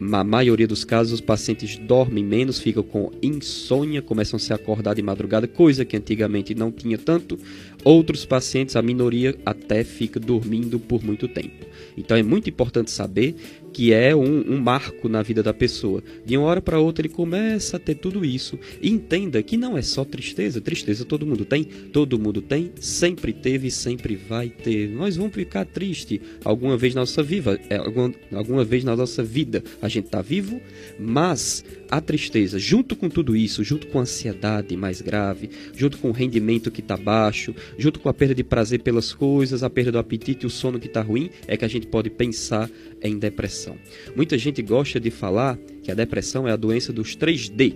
[0.00, 4.94] na maioria dos casos, os pacientes dormem menos, ficam com insônia, começam a se acordar
[4.94, 7.38] de madrugada, coisa que antigamente não tinha tanto.
[7.84, 11.66] Outros pacientes, a minoria, até fica dormindo por muito tempo.
[11.96, 13.34] Então é muito importante saber
[13.78, 16.02] que é um, um, marco na vida da pessoa.
[16.26, 19.78] De uma hora para outra ele começa a ter tudo isso e entenda que não
[19.78, 20.60] é só tristeza.
[20.60, 24.88] Tristeza todo mundo tem, todo mundo tem, sempre teve e sempre vai ter.
[24.88, 29.22] Nós vamos ficar triste alguma vez na nossa vida, é, alguma, alguma vez na nossa
[29.22, 29.62] vida.
[29.80, 30.60] A gente está vivo,
[30.98, 36.08] mas a tristeza, junto com tudo isso, junto com a ansiedade mais grave, junto com
[36.08, 39.92] o rendimento que está baixo, junto com a perda de prazer pelas coisas, a perda
[39.92, 42.68] do apetite e o sono que está ruim, é que a gente pode pensar
[43.02, 43.76] em depressão.
[44.14, 47.74] Muita gente gosta de falar que a depressão é a doença dos 3D.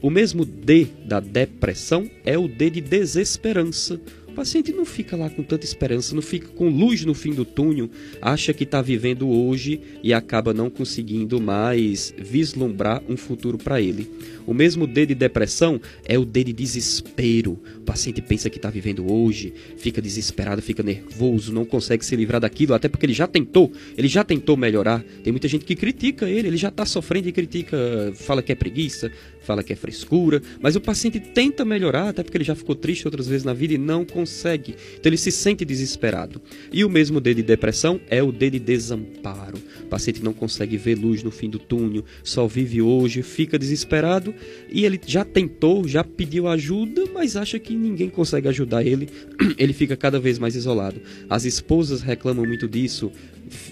[0.00, 4.00] O mesmo D da depressão é o D de desesperança,
[4.38, 7.90] paciente não fica lá com tanta esperança, não fica com luz no fim do túnel,
[8.22, 14.08] acha que está vivendo hoje e acaba não conseguindo mais vislumbrar um futuro para ele.
[14.46, 17.58] O mesmo D de depressão é o D de desespero.
[17.78, 22.40] O paciente pensa que está vivendo hoje, fica desesperado, fica nervoso, não consegue se livrar
[22.40, 25.04] daquilo, até porque ele já tentou, ele já tentou melhorar.
[25.24, 27.76] Tem muita gente que critica ele, ele já está sofrendo e critica,
[28.14, 29.10] fala que é preguiça,
[29.48, 33.06] fala que é frescura, mas o paciente tenta melhorar, até porque ele já ficou triste
[33.06, 34.76] outras vezes na vida e não consegue.
[34.92, 36.38] Então ele se sente desesperado.
[36.70, 39.56] E o mesmo D de depressão é o D de desamparo.
[39.80, 44.34] O paciente não consegue ver luz no fim do túnel, só vive hoje, fica desesperado
[44.70, 49.08] e ele já tentou, já pediu ajuda, mas acha que ninguém consegue ajudar ele.
[49.56, 51.00] Ele fica cada vez mais isolado.
[51.28, 53.10] As esposas reclamam muito disso,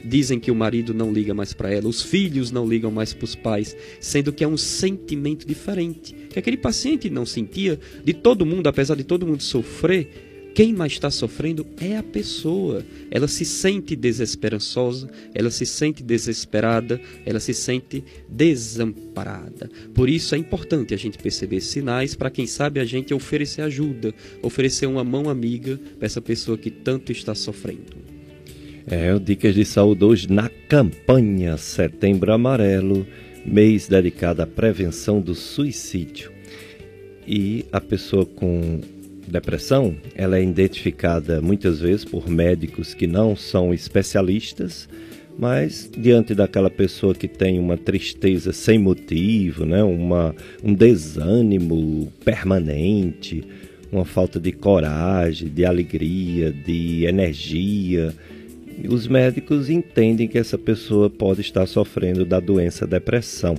[0.05, 3.25] dizem que o marido não liga mais para ela, os filhos não ligam mais para
[3.25, 8.47] os pais, sendo que é um sentimento diferente, que aquele paciente não sentia de todo
[8.47, 12.83] mundo, apesar de todo mundo sofrer, quem mais está sofrendo é a pessoa.
[13.11, 19.71] Ela se sente desesperançosa, ela se sente desesperada, ela se sente desamparada.
[19.93, 24.15] Por isso é importante a gente perceber sinais para quem sabe a gente oferecer ajuda,
[24.41, 28.16] oferecer uma mão amiga para essa pessoa que tanto está sofrendo.
[28.89, 33.05] É, o Dicas de Saúde hoje na campanha Setembro Amarelo,
[33.45, 36.31] mês dedicado à prevenção do suicídio.
[37.27, 38.81] E a pessoa com
[39.27, 44.89] depressão, ela é identificada muitas vezes por médicos que não são especialistas,
[45.37, 53.43] mas diante daquela pessoa que tem uma tristeza sem motivo, né, uma, um desânimo permanente,
[53.91, 58.15] uma falta de coragem, de alegria, de energia,
[58.89, 63.57] os médicos entendem que essa pessoa pode estar sofrendo da doença depressão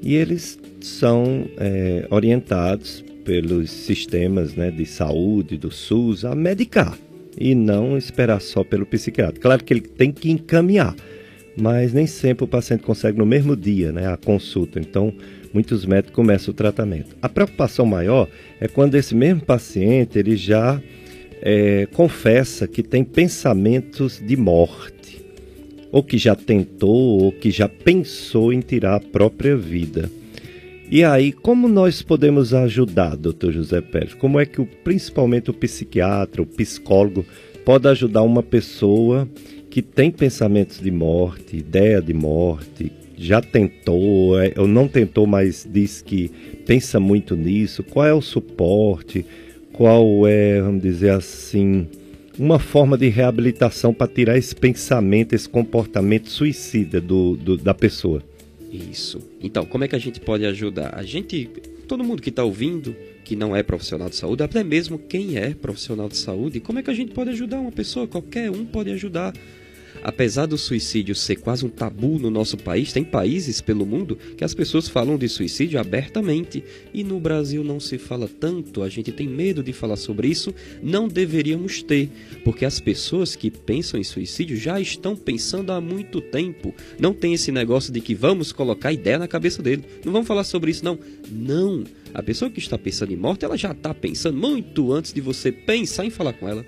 [0.00, 6.98] e eles são é, orientados pelos sistemas né, de saúde do SUS a medicar
[7.38, 9.40] e não esperar só pelo psiquiatra.
[9.40, 10.94] Claro que ele tem que encaminhar,
[11.56, 14.80] mas nem sempre o paciente consegue no mesmo dia né, a consulta.
[14.80, 15.14] Então,
[15.52, 17.16] muitos médicos começam o tratamento.
[17.22, 18.28] A preocupação maior
[18.60, 20.80] é quando esse mesmo paciente ele já
[21.42, 25.20] é, confessa que tem pensamentos de morte,
[25.90, 30.08] ou que já tentou, ou que já pensou em tirar a própria vida.
[30.88, 34.14] E aí, como nós podemos ajudar, doutor José Pérez?
[34.14, 37.24] Como é que o, principalmente o psiquiatra, o psicólogo,
[37.64, 39.28] pode ajudar uma pessoa
[39.68, 45.66] que tem pensamentos de morte, ideia de morte, já tentou, é, ou não tentou, mas
[45.70, 46.30] diz que
[46.66, 47.82] pensa muito nisso?
[47.82, 49.24] Qual é o suporte?
[49.72, 51.86] Qual é, vamos dizer assim,
[52.38, 58.22] uma forma de reabilitação para tirar esse pensamento, esse comportamento suicida do, do, da pessoa.
[58.70, 59.20] Isso.
[59.40, 60.94] Então, como é que a gente pode ajudar?
[60.94, 61.48] A gente,
[61.86, 65.54] todo mundo que está ouvindo, que não é profissional de saúde, até mesmo quem é
[65.54, 68.06] profissional de saúde, como é que a gente pode ajudar uma pessoa?
[68.06, 69.34] Qualquer um pode ajudar.
[70.02, 74.44] Apesar do suicídio ser quase um tabu no nosso país, tem países pelo mundo que
[74.44, 79.12] as pessoas falam de suicídio abertamente e no Brasil não se fala tanto, a gente
[79.12, 82.10] tem medo de falar sobre isso, não deveríamos ter,
[82.44, 86.74] porque as pessoas que pensam em suicídio já estão pensando há muito tempo.
[86.98, 89.84] Não tem esse negócio de que vamos colocar ideia na cabeça dele.
[90.04, 90.98] Não vamos falar sobre isso não.
[91.30, 91.84] Não.
[92.14, 95.50] A pessoa que está pensando em morte, ela já está pensando muito antes de você
[95.50, 96.64] pensar em falar com ela.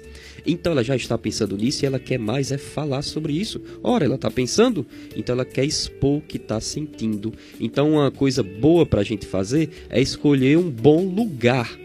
[0.46, 3.60] Então ela já está pensando nisso e ela quer mais é falar sobre isso.
[3.82, 4.86] Ora, ela está pensando,
[5.16, 7.32] então ela quer expor o que está sentindo.
[7.58, 11.78] Então uma coisa boa para a gente fazer é escolher um bom lugar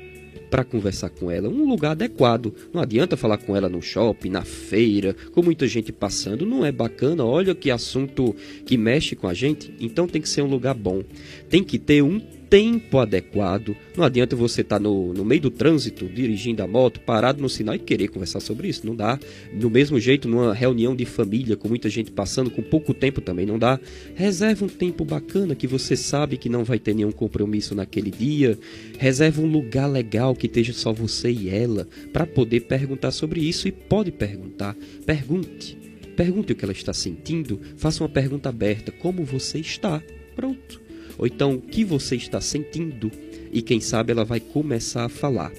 [0.50, 2.54] para conversar com ela, um lugar adequado.
[2.74, 6.72] Não adianta falar com ela no shopping, na feira, com muita gente passando, não é
[6.72, 7.24] bacana.
[7.24, 8.36] Olha que assunto
[8.66, 11.04] que mexe com a gente, então tem que ser um lugar bom.
[11.50, 12.20] Tem que ter um
[12.50, 13.76] tempo adequado.
[13.96, 17.50] Não adianta você estar tá no, no meio do trânsito, dirigindo a moto, parado no
[17.50, 18.86] sinal e querer conversar sobre isso.
[18.86, 19.20] Não dá.
[19.54, 23.46] Do mesmo jeito, numa reunião de família, com muita gente passando, com pouco tempo também
[23.46, 23.80] não dá.
[24.16, 28.58] Reserva um tempo bacana que você sabe que não vai ter nenhum compromisso naquele dia.
[28.98, 33.68] Reserva um lugar legal que esteja só você e ela para poder perguntar sobre isso.
[33.68, 34.76] E pode perguntar.
[35.06, 35.78] Pergunte.
[36.16, 37.62] Pergunte o que ela está sentindo.
[37.78, 38.92] Faça uma pergunta aberta.
[38.92, 40.02] Como você está?
[40.36, 40.89] Pronto
[41.20, 43.12] ou então o que você está sentindo,
[43.52, 45.52] e quem sabe ela vai começar a falar.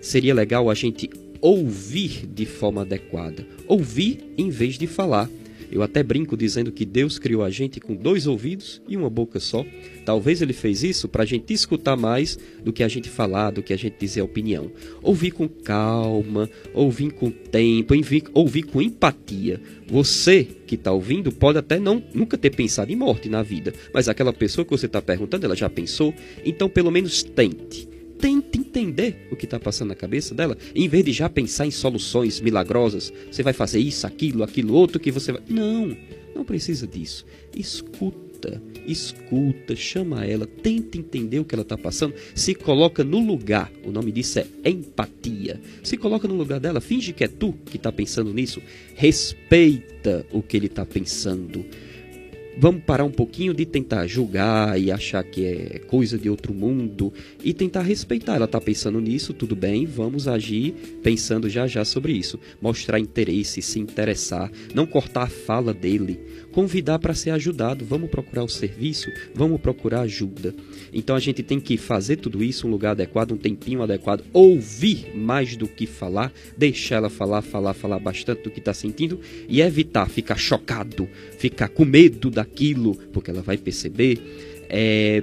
[0.00, 1.10] Seria legal a gente
[1.40, 5.28] ouvir de forma adequada, ouvir em vez de falar.
[5.70, 9.40] Eu até brinco dizendo que Deus criou a gente com dois ouvidos e uma boca
[9.40, 9.64] só.
[10.04, 13.62] Talvez ele fez isso para a gente escutar mais do que a gente falar, do
[13.62, 14.70] que a gente dizer a opinião.
[15.02, 17.94] Ouvir com calma, ouvir com tempo,
[18.32, 19.60] ouvir com empatia.
[19.86, 24.08] Você que está ouvindo pode até não nunca ter pensado em morte na vida, mas
[24.08, 26.14] aquela pessoa que você está perguntando, ela já pensou.
[26.44, 31.04] Então, pelo menos tente tente entender o que está passando na cabeça dela, em vez
[31.04, 33.12] de já pensar em soluções milagrosas.
[33.30, 35.42] Você vai fazer isso, aquilo, aquilo outro que você vai.
[35.48, 35.96] Não,
[36.34, 37.24] não precisa disso.
[37.54, 43.72] Escuta, escuta, chama ela, tenta entender o que ela está passando, se coloca no lugar.
[43.84, 45.60] O nome disso é empatia.
[45.82, 48.60] Se coloca no lugar dela, finge que é tu que está pensando nisso,
[48.94, 51.64] respeita o que ele está pensando
[52.58, 57.12] Vamos parar um pouquinho de tentar julgar e achar que é coisa de outro mundo
[57.44, 58.36] e tentar respeitar.
[58.36, 62.40] Ela está pensando nisso, tudo bem, vamos agir pensando já já sobre isso.
[62.58, 66.18] Mostrar interesse, se interessar, não cortar a fala dele,
[66.56, 67.84] convidar para ser ajudado.
[67.84, 70.54] Vamos procurar o serviço, vamos procurar ajuda.
[70.90, 75.14] Então a gente tem que fazer tudo isso, um lugar adequado, um tempinho adequado, ouvir
[75.14, 79.60] mais do que falar, deixar ela falar, falar, falar bastante do que está sentindo e
[79.60, 81.06] evitar ficar chocado,
[81.38, 84.18] ficar com medo da aquilo, porque ela vai perceber,
[84.70, 85.22] é,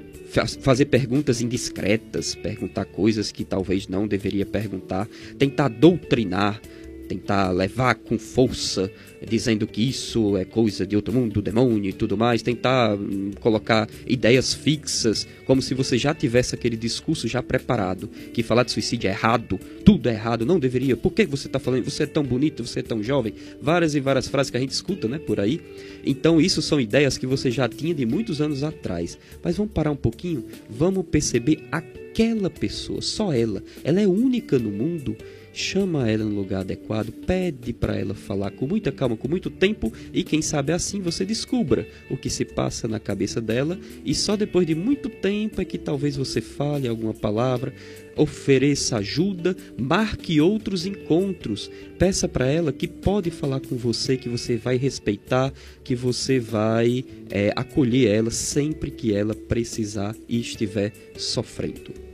[0.59, 5.07] fazer perguntas indiscretas, perguntar coisas que talvez não deveria perguntar,
[5.39, 6.61] tentar doutrinar,
[7.07, 8.91] tentar levar com força,
[9.25, 13.31] dizendo que isso é coisa de outro mundo, do demônio e tudo mais, tentar hum,
[13.39, 18.71] colocar ideias fixas, como se você já tivesse aquele discurso já preparado, que falar de
[18.71, 22.07] suicídio é errado, tudo é errado, não deveria, por que você está falando, você é
[22.07, 25.19] tão bonito, você é tão jovem, várias e várias frases que a gente escuta, né,
[25.19, 25.61] por aí.
[26.05, 29.17] Então, isso são ideias que você já tinha de muitos anos atrás.
[29.43, 34.71] Mas vamos parar um pouquinho, vamos perceber aquela pessoa, só ela, ela é única no
[34.71, 35.15] mundo
[35.53, 39.93] chama ela no lugar adequado, pede para ela falar com muita calma, com muito tempo
[40.11, 44.35] e quem sabe assim você descubra o que se passa na cabeça dela e só
[44.35, 47.73] depois de muito tempo é que talvez você fale alguma palavra,
[48.15, 54.57] ofereça ajuda, marque outros encontros, peça para ela que pode falar com você, que você
[54.57, 62.12] vai respeitar, que você vai é, acolher ela sempre que ela precisar e estiver sofrendo.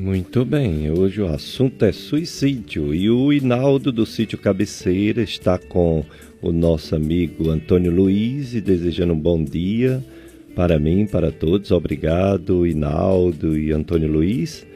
[0.00, 6.06] Muito bem, hoje o assunto é suicídio e o Hinaldo do sítio Cabeceira está com
[6.40, 10.02] o nosso amigo Antônio Luiz e desejando um bom dia
[10.56, 11.70] para mim, para todos.
[11.70, 14.66] Obrigado, Hinaldo e Antônio Luiz.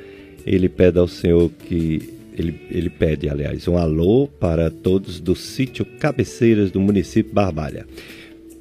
[0.44, 2.06] Ele pede ao Senhor que
[2.36, 7.86] ele, ele pede, aliás, um alô para todos do sítio Cabeceiras do município Barbalha.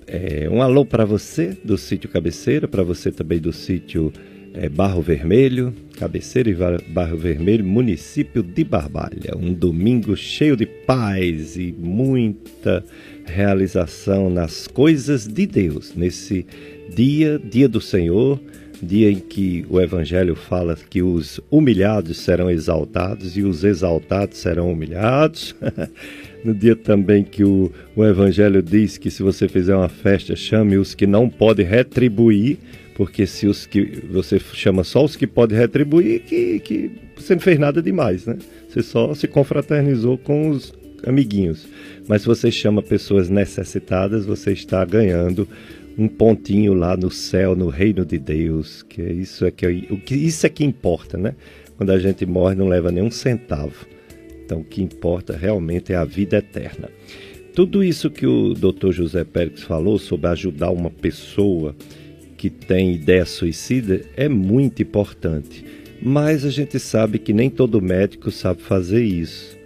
[0.07, 4.13] É, um alô para você do sítio Cabeceira, para você também do sítio
[4.53, 6.55] é, Barro Vermelho, Cabeceira e
[6.89, 9.35] Barro Vermelho, município de Barbalha.
[9.35, 12.83] Um domingo cheio de paz e muita
[13.25, 15.93] realização nas coisas de Deus.
[15.95, 16.45] Nesse
[16.95, 18.39] dia, dia do Senhor,
[18.81, 24.71] dia em que o Evangelho fala que os humilhados serão exaltados e os exaltados serão
[24.71, 25.55] humilhados.
[26.43, 30.77] no dia também que o, o Evangelho diz que se você fizer uma festa, chame
[30.77, 32.59] os que não podem retribuir
[32.95, 37.41] porque se os que você chama só os que podem retribuir, que, que você não
[37.41, 38.37] fez nada demais, né?
[38.69, 40.73] Você só se confraternizou com os
[41.05, 41.67] amiguinhos.
[42.07, 45.47] Mas se você chama pessoas necessitadas, você está ganhando
[45.97, 49.97] um pontinho lá no céu, no reino de Deus, que é isso é que, o
[49.97, 51.35] que isso é que importa, né?
[51.77, 53.85] Quando a gente morre não leva nenhum centavo.
[54.45, 56.89] Então o que importa realmente é a vida eterna.
[57.55, 58.91] Tudo isso que o Dr.
[58.91, 61.75] José Pérez falou sobre ajudar uma pessoa
[62.43, 65.63] que tem ideia suicida é muito importante,
[66.01, 69.57] mas a gente sabe que nem todo médico sabe fazer isso,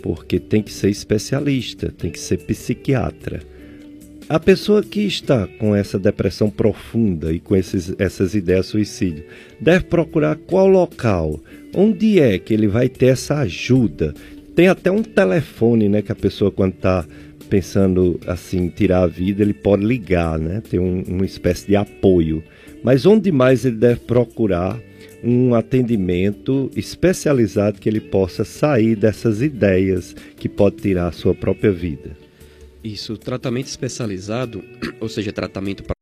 [0.00, 3.42] porque tem que ser especialista, tem que ser psiquiatra.
[4.26, 9.24] A pessoa que está com essa depressão profunda e com esses, essas ideias de suicídio
[9.60, 11.38] deve procurar qual local,
[11.74, 14.14] onde é que ele vai ter essa ajuda.
[14.54, 17.06] Tem até um telefone, né, que a pessoa quando está
[17.48, 20.60] pensando assim tirar a vida, ele pode ligar, né?
[20.60, 22.42] Tem um, uma espécie de apoio.
[22.82, 24.80] Mas onde mais ele deve procurar
[25.22, 31.72] um atendimento especializado que ele possa sair dessas ideias que pode tirar a sua própria
[31.72, 32.16] vida?
[32.82, 34.62] Isso, tratamento especializado,
[35.00, 35.94] ou seja, tratamento para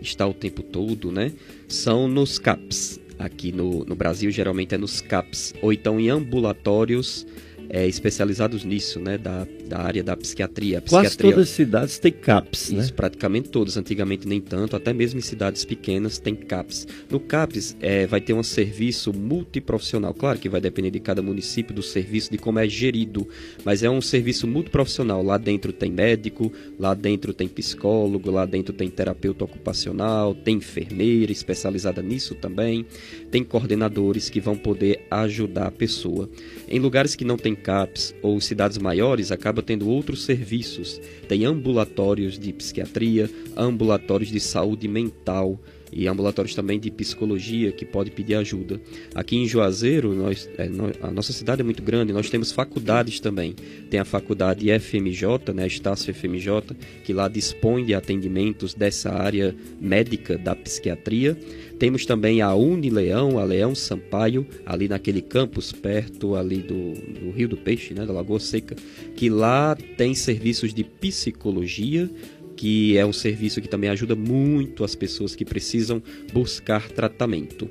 [0.00, 1.32] está o tempo todo, né?
[1.68, 3.00] São nos CAPs.
[3.18, 7.26] Aqui no, no Brasil, geralmente é nos CAPs, ou então em ambulatórios
[7.68, 9.18] é, especializados nisso, né?
[9.18, 10.80] Da, da área da psiquiatria.
[10.80, 12.80] Quase psiquiatria, todas as cidades têm CAPS, né?
[12.80, 13.76] Isso, praticamente todas.
[13.76, 16.86] Antigamente nem tanto, até mesmo em cidades pequenas tem CAPS.
[17.10, 20.14] No CAPS é, vai ter um serviço multiprofissional.
[20.14, 23.28] Claro que vai depender de cada município, do serviço, de como é gerido,
[23.64, 25.22] mas é um serviço multiprofissional.
[25.22, 31.32] Lá dentro tem médico, lá dentro tem psicólogo, lá dentro tem terapeuta ocupacional, tem enfermeira
[31.32, 32.86] especializada nisso também,
[33.30, 36.28] tem coordenadores que vão poder ajudar a pessoa.
[36.68, 41.00] Em lugares que não tem CAPS ou cidades maiores, acaba tendo outros serviços.
[41.28, 45.60] Tem ambulatórios de psiquiatria, ambulatórios de saúde mental
[45.92, 48.80] e ambulatórios também de psicologia que pode pedir ajuda.
[49.14, 50.68] Aqui em Juazeiro, nós, é,
[51.00, 53.54] a nossa cidade é muito grande, nós temos faculdades também.
[53.90, 60.36] Tem a faculdade FMJ, né, Estácio FMJ, que lá dispõe de atendimentos dessa área médica
[60.36, 61.36] da psiquiatria.
[61.78, 67.48] Temos também a Unileão, a Leão Sampaio, ali naquele campus perto ali do, do Rio
[67.48, 68.74] do Peixe, né, da Lagoa Seca,
[69.14, 72.10] que lá tem serviços de psicologia,
[72.56, 76.02] que é um serviço que também ajuda muito as pessoas que precisam
[76.32, 77.68] buscar tratamento.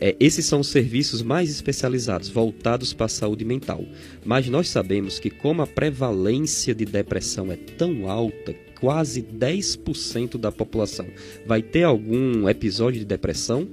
[0.00, 3.84] É, esses são os serviços mais especializados, voltados para a saúde mental.
[4.24, 10.50] Mas nós sabemos que, como a prevalência de depressão é tão alta, quase 10% da
[10.50, 11.06] população
[11.46, 13.68] vai ter algum episódio de depressão,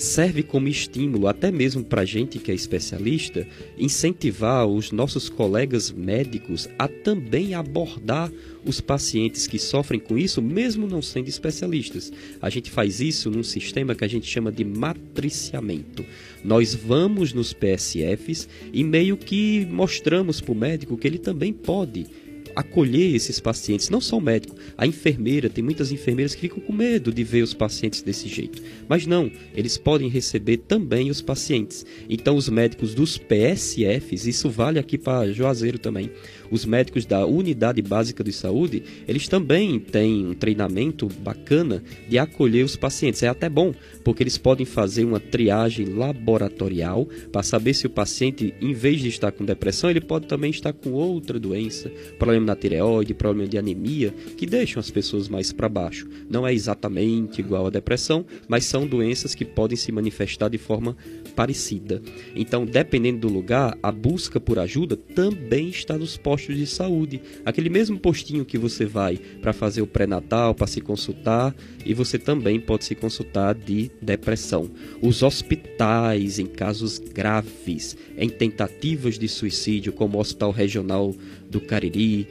[0.00, 3.46] serve como estímulo, até mesmo para a gente que é especialista,
[3.76, 8.32] incentivar os nossos colegas médicos a também abordar
[8.64, 12.10] os pacientes que sofrem com isso, mesmo não sendo especialistas.
[12.40, 16.04] A gente faz isso num sistema que a gente chama de matriciamento.
[16.42, 22.06] Nós vamos nos PSFs e meio que mostramos para o médico que ele também pode
[22.54, 26.72] acolher esses pacientes, não só o médico, a enfermeira, tem muitas enfermeiras que ficam com
[26.72, 28.62] medo de ver os pacientes desse jeito.
[28.88, 31.84] Mas não, eles podem receber também os pacientes.
[32.08, 36.10] Então os médicos dos PSFs, isso vale aqui para Juazeiro também.
[36.50, 42.64] Os médicos da Unidade Básica de Saúde, eles também têm um treinamento bacana de acolher
[42.64, 43.22] os pacientes.
[43.22, 43.72] É até bom,
[44.02, 49.08] porque eles podem fazer uma triagem laboratorial para saber se o paciente, em vez de
[49.08, 53.58] estar com depressão, ele pode também estar com outra doença, problema na tireoide, problema de
[53.58, 56.08] anemia, que deixam as pessoas mais para baixo.
[56.28, 60.96] Não é exatamente igual à depressão, mas são doenças que podem se manifestar de forma
[61.36, 62.02] parecida.
[62.34, 67.20] Então, dependendo do lugar, a busca por ajuda também está nos postos de saúde.
[67.44, 72.18] Aquele mesmo postinho que você vai para fazer o pré-natal, para se consultar, e você
[72.18, 74.70] também pode se consultar de depressão.
[75.02, 81.14] Os hospitais, em casos graves, em tentativas de suicídio, como o Hospital Regional
[81.48, 82.28] do Cariri,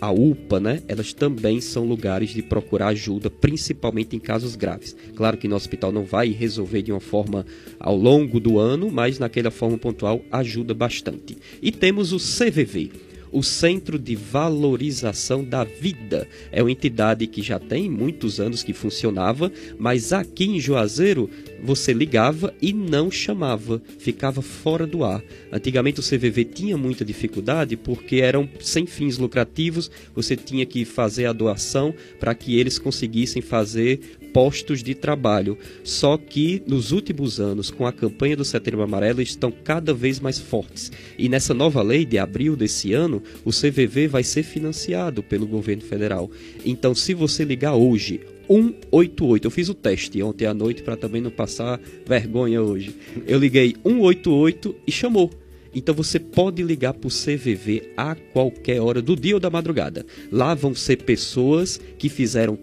[0.00, 0.82] a UPA, né?
[0.88, 4.96] Elas também são lugares de procurar ajuda, principalmente em casos graves.
[5.14, 7.44] Claro que no hospital não vai resolver de uma forma
[7.78, 11.36] ao longo do ano, mas naquela forma pontual ajuda bastante.
[11.60, 12.90] E temos o CVV,
[13.32, 16.28] o Centro de Valorização da Vida.
[16.52, 21.28] É uma entidade que já tem muitos anos que funcionava, mas aqui em Juazeiro
[21.62, 25.22] você ligava e não chamava, ficava fora do ar.
[25.50, 31.26] Antigamente o CVV tinha muita dificuldade porque eram sem fins lucrativos, você tinha que fazer
[31.26, 34.00] a doação para que eles conseguissem fazer
[34.32, 35.58] postos de trabalho.
[35.84, 40.38] Só que nos últimos anos, com a campanha do Setembro Amarelo, estão cada vez mais
[40.38, 40.90] fortes.
[41.18, 45.82] E nessa nova lei de abril desse ano, o CVV vai ser financiado pelo governo
[45.82, 46.30] federal.
[46.64, 49.46] Então, se você ligar hoje 188.
[49.46, 52.94] Eu fiz o teste ontem à noite para também não passar vergonha hoje.
[53.26, 55.41] Eu liguei 188 e chamou.
[55.74, 60.04] Então você pode ligar para o CVV a qualquer hora do dia ou da madrugada.
[60.30, 62.58] Lá vão ser pessoas que fizeram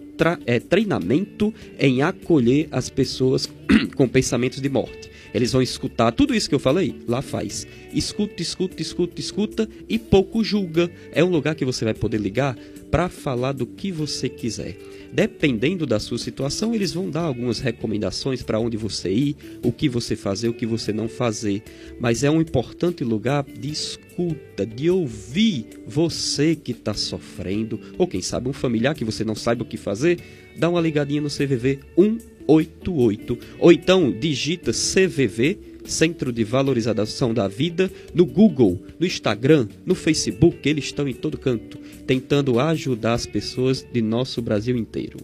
[0.46, 3.48] é, treinamento em acolher as pessoas
[3.96, 5.09] com pensamentos de morte.
[5.32, 7.66] Eles vão escutar tudo isso que eu falei, lá faz.
[7.92, 10.90] Escuta, escuta, escuta, escuta e pouco julga.
[11.12, 12.56] É um lugar que você vai poder ligar
[12.90, 14.76] para falar do que você quiser.
[15.12, 19.88] Dependendo da sua situação, eles vão dar algumas recomendações para onde você ir, o que
[19.88, 21.62] você fazer, o que você não fazer.
[21.98, 28.22] Mas é um importante lugar de escuta de ouvir você que está sofrendo, ou quem
[28.22, 30.18] sabe um familiar que você não sabe o que fazer,
[30.60, 37.90] dá uma ligadinha no CVV 188, ou então digita CVV, Centro de Valorização da Vida,
[38.14, 43.84] no Google, no Instagram, no Facebook, eles estão em todo canto, tentando ajudar as pessoas
[43.90, 45.18] de nosso Brasil inteiro.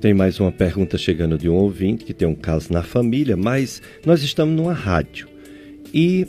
[0.00, 3.82] Tem mais uma pergunta chegando de um ouvinte que tem um caso na família, mas
[4.06, 5.26] nós estamos numa rádio.
[5.92, 6.24] E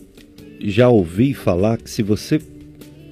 [0.59, 2.41] já ouvi falar que se você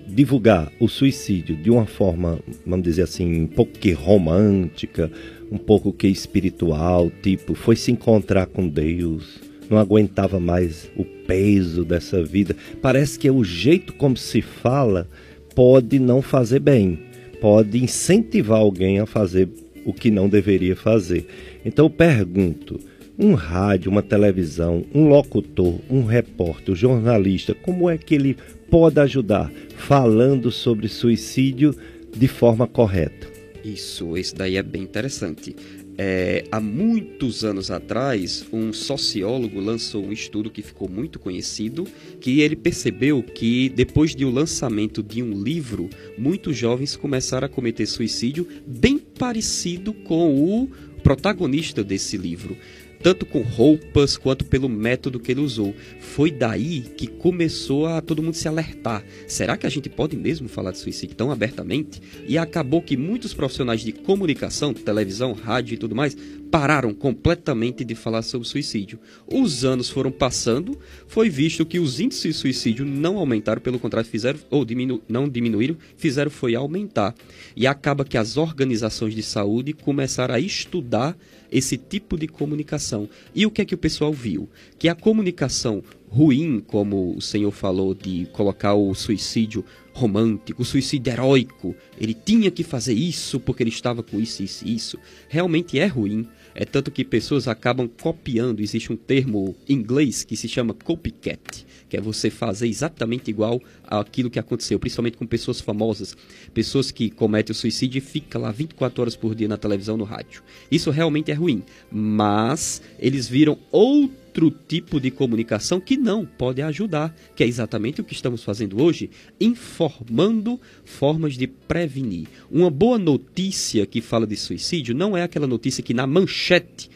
[0.08, 5.12] divulgar o suicídio de uma forma, vamos dizer assim, um pouco que romântica,
[5.52, 9.40] um pouco que espiritual, tipo, foi se encontrar com Deus,
[9.70, 12.56] não aguentava mais o peso dessa vida.
[12.82, 15.08] Parece que é o jeito como se fala
[15.54, 17.00] pode não fazer bem,
[17.42, 19.50] pode incentivar alguém a fazer
[19.86, 21.26] o que não deveria fazer.
[21.66, 22.80] Então eu pergunto:
[23.18, 28.38] um rádio, uma televisão, um locutor, um repórter, um jornalista, como é que ele
[28.70, 31.76] pode ajudar falando sobre suicídio
[32.16, 33.28] de forma correta?
[33.64, 35.56] Isso, isso daí é bem interessante.
[36.00, 41.88] É, há muitos anos atrás, um sociólogo lançou um estudo que ficou muito conhecido,
[42.22, 47.88] que ele percebeu que depois do lançamento de um livro, muitos jovens começaram a cometer
[47.88, 50.70] suicídio bem parecido com o
[51.02, 52.56] protagonista desse livro
[53.02, 55.76] tanto com roupas quanto pelo método que ele usou.
[56.00, 59.04] Foi daí que começou a todo mundo se alertar.
[59.28, 62.02] Será que a gente pode mesmo falar de suicídio tão abertamente?
[62.28, 66.16] E acabou que muitos profissionais de comunicação, televisão, rádio e tudo mais,
[66.48, 69.00] pararam completamente de falar sobre suicídio.
[69.32, 70.78] Os anos foram passando,
[71.08, 75.28] foi visto que os índices de suicídio não aumentaram, pelo contrário, fizeram ou diminu não
[75.28, 77.14] diminuíram, fizeram foi aumentar.
[77.56, 81.18] E acaba que as organizações de saúde começaram a estudar
[81.52, 83.10] esse tipo de comunicação.
[83.34, 84.50] E o que é que o pessoal viu?
[84.78, 91.12] Que a comunicação ruim, como o senhor falou, de colocar o suicídio romântico, o suicídio
[91.12, 95.80] heróico, ele tinha que fazer isso porque ele estava com isso, isso e isso, realmente
[95.80, 96.28] é ruim.
[96.54, 101.67] É tanto que pessoas acabam copiando, existe um termo em inglês que se chama copycat
[101.90, 106.16] que é você fazer exatamente igual àquilo que aconteceu, principalmente com pessoas famosas,
[106.54, 110.04] pessoas que cometem o suicídio e ficam lá 24 horas por dia na televisão, no
[110.04, 110.44] rádio.
[110.72, 117.16] Isso realmente é ruim, mas eles viram outro tipo de comunicação que não pode ajudar,
[117.36, 119.10] que é exatamente o que estamos fazendo hoje,
[119.40, 122.28] informando formas de prevenir.
[122.52, 126.90] Uma boa notícia que fala de suicídio não é aquela notícia que na manchete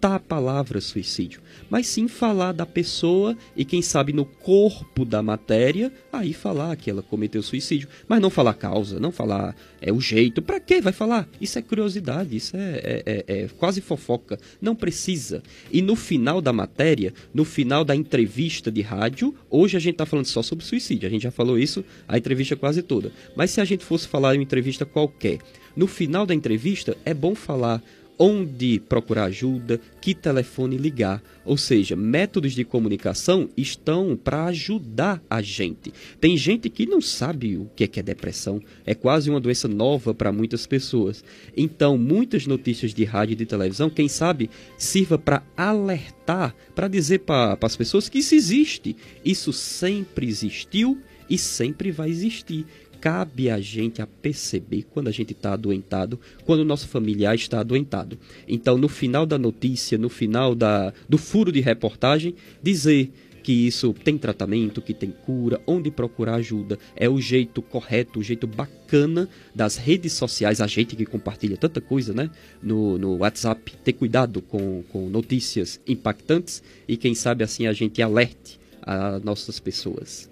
[0.00, 1.40] tá a palavra suicídio
[1.70, 6.90] mas sim falar da pessoa e quem sabe no corpo da matéria, aí falar que
[6.90, 10.42] ela cometeu suicídio, mas não falar causa, não falar é o jeito.
[10.42, 11.28] Para que vai falar?
[11.40, 14.38] Isso é curiosidade, isso é, é, é, é quase fofoca.
[14.60, 15.42] Não precisa.
[15.70, 20.06] E no final da matéria, no final da entrevista de rádio, hoje a gente está
[20.06, 21.06] falando só sobre suicídio.
[21.06, 23.12] A gente já falou isso a entrevista quase toda.
[23.36, 25.38] Mas se a gente fosse falar em uma entrevista qualquer,
[25.76, 27.82] no final da entrevista é bom falar
[28.18, 31.22] onde procurar ajuda, que telefone ligar.
[31.44, 35.92] Ou seja, métodos de comunicação estão para ajudar a gente.
[36.20, 39.68] Tem gente que não sabe o que é, que é depressão, é quase uma doença
[39.68, 41.24] nova para muitas pessoas.
[41.56, 47.20] Então, muitas notícias de rádio e de televisão, quem sabe, sirva para alertar, para dizer
[47.20, 48.96] para as pessoas que isso existe.
[49.24, 50.98] Isso sempre existiu
[51.30, 52.66] e sempre vai existir
[53.00, 57.60] cabe a gente a perceber quando a gente está adoentado, quando o nosso familiar está
[57.60, 58.18] adoentado.
[58.46, 63.10] Então, no final da notícia, no final da, do furo de reportagem, dizer
[63.48, 66.78] que isso tem tratamento, que tem cura, onde procurar ajuda.
[66.94, 71.80] É o jeito correto, o jeito bacana das redes sociais, a gente que compartilha tanta
[71.80, 72.30] coisa, né?
[72.62, 78.02] No, no WhatsApp, ter cuidado com, com notícias impactantes e quem sabe assim a gente
[78.02, 80.28] alerte a nossas pessoas.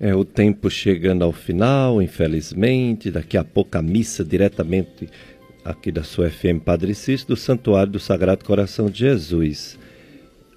[0.00, 3.10] É o tempo chegando ao final, infelizmente.
[3.10, 5.10] Daqui a pouco a missa diretamente
[5.62, 9.78] aqui da sua FM Padre Cício, do Santuário do Sagrado Coração de Jesus.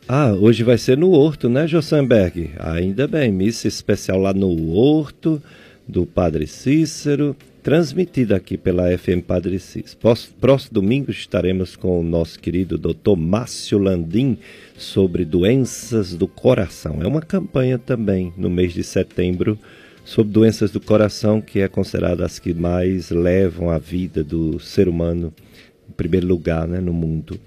[0.08, 2.52] Ah, hoje vai ser no Horto, né, Jossenberg?
[2.58, 5.44] Ainda bem, missa especial lá no Horto
[5.86, 9.98] do Padre Cícero transmitida aqui pela FM Padre Cis.
[10.40, 13.16] Próximo domingo estaremos com o nosso querido Dr.
[13.18, 14.38] Márcio Landim
[14.78, 17.02] sobre doenças do coração.
[17.02, 19.58] É uma campanha também no mês de setembro
[20.04, 24.90] sobre doenças do coração, que é considerada as que mais levam a vida do ser
[24.90, 25.34] humano
[25.90, 27.40] em primeiro lugar né, no mundo.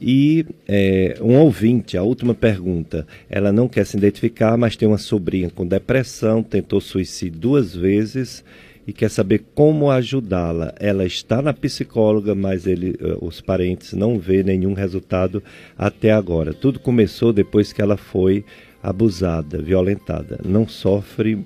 [0.00, 4.98] E é, um ouvinte, a última pergunta, ela não quer se identificar, mas tem uma
[4.98, 8.44] sobrinha com depressão, tentou suicídio duas vezes
[8.86, 10.74] e quer saber como ajudá-la.
[10.78, 15.42] Ela está na psicóloga, mas ele, eh, os parentes não vê nenhum resultado
[15.76, 16.52] até agora.
[16.52, 18.44] Tudo começou depois que ela foi
[18.82, 20.38] abusada, violentada.
[20.44, 21.44] Não sofre.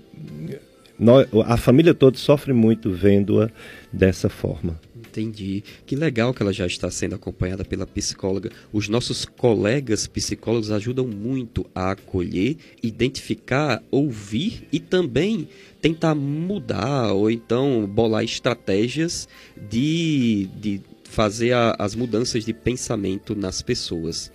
[1.46, 3.48] A família toda sofre muito vendo-a
[3.92, 4.78] dessa forma.
[5.18, 5.64] Entendi.
[5.84, 8.50] Que legal que ela já está sendo acompanhada pela psicóloga.
[8.72, 15.48] Os nossos colegas psicólogos ajudam muito a acolher, identificar, ouvir e também
[15.80, 19.28] tentar mudar ou então bolar estratégias
[19.68, 24.30] de, de fazer a, as mudanças de pensamento nas pessoas.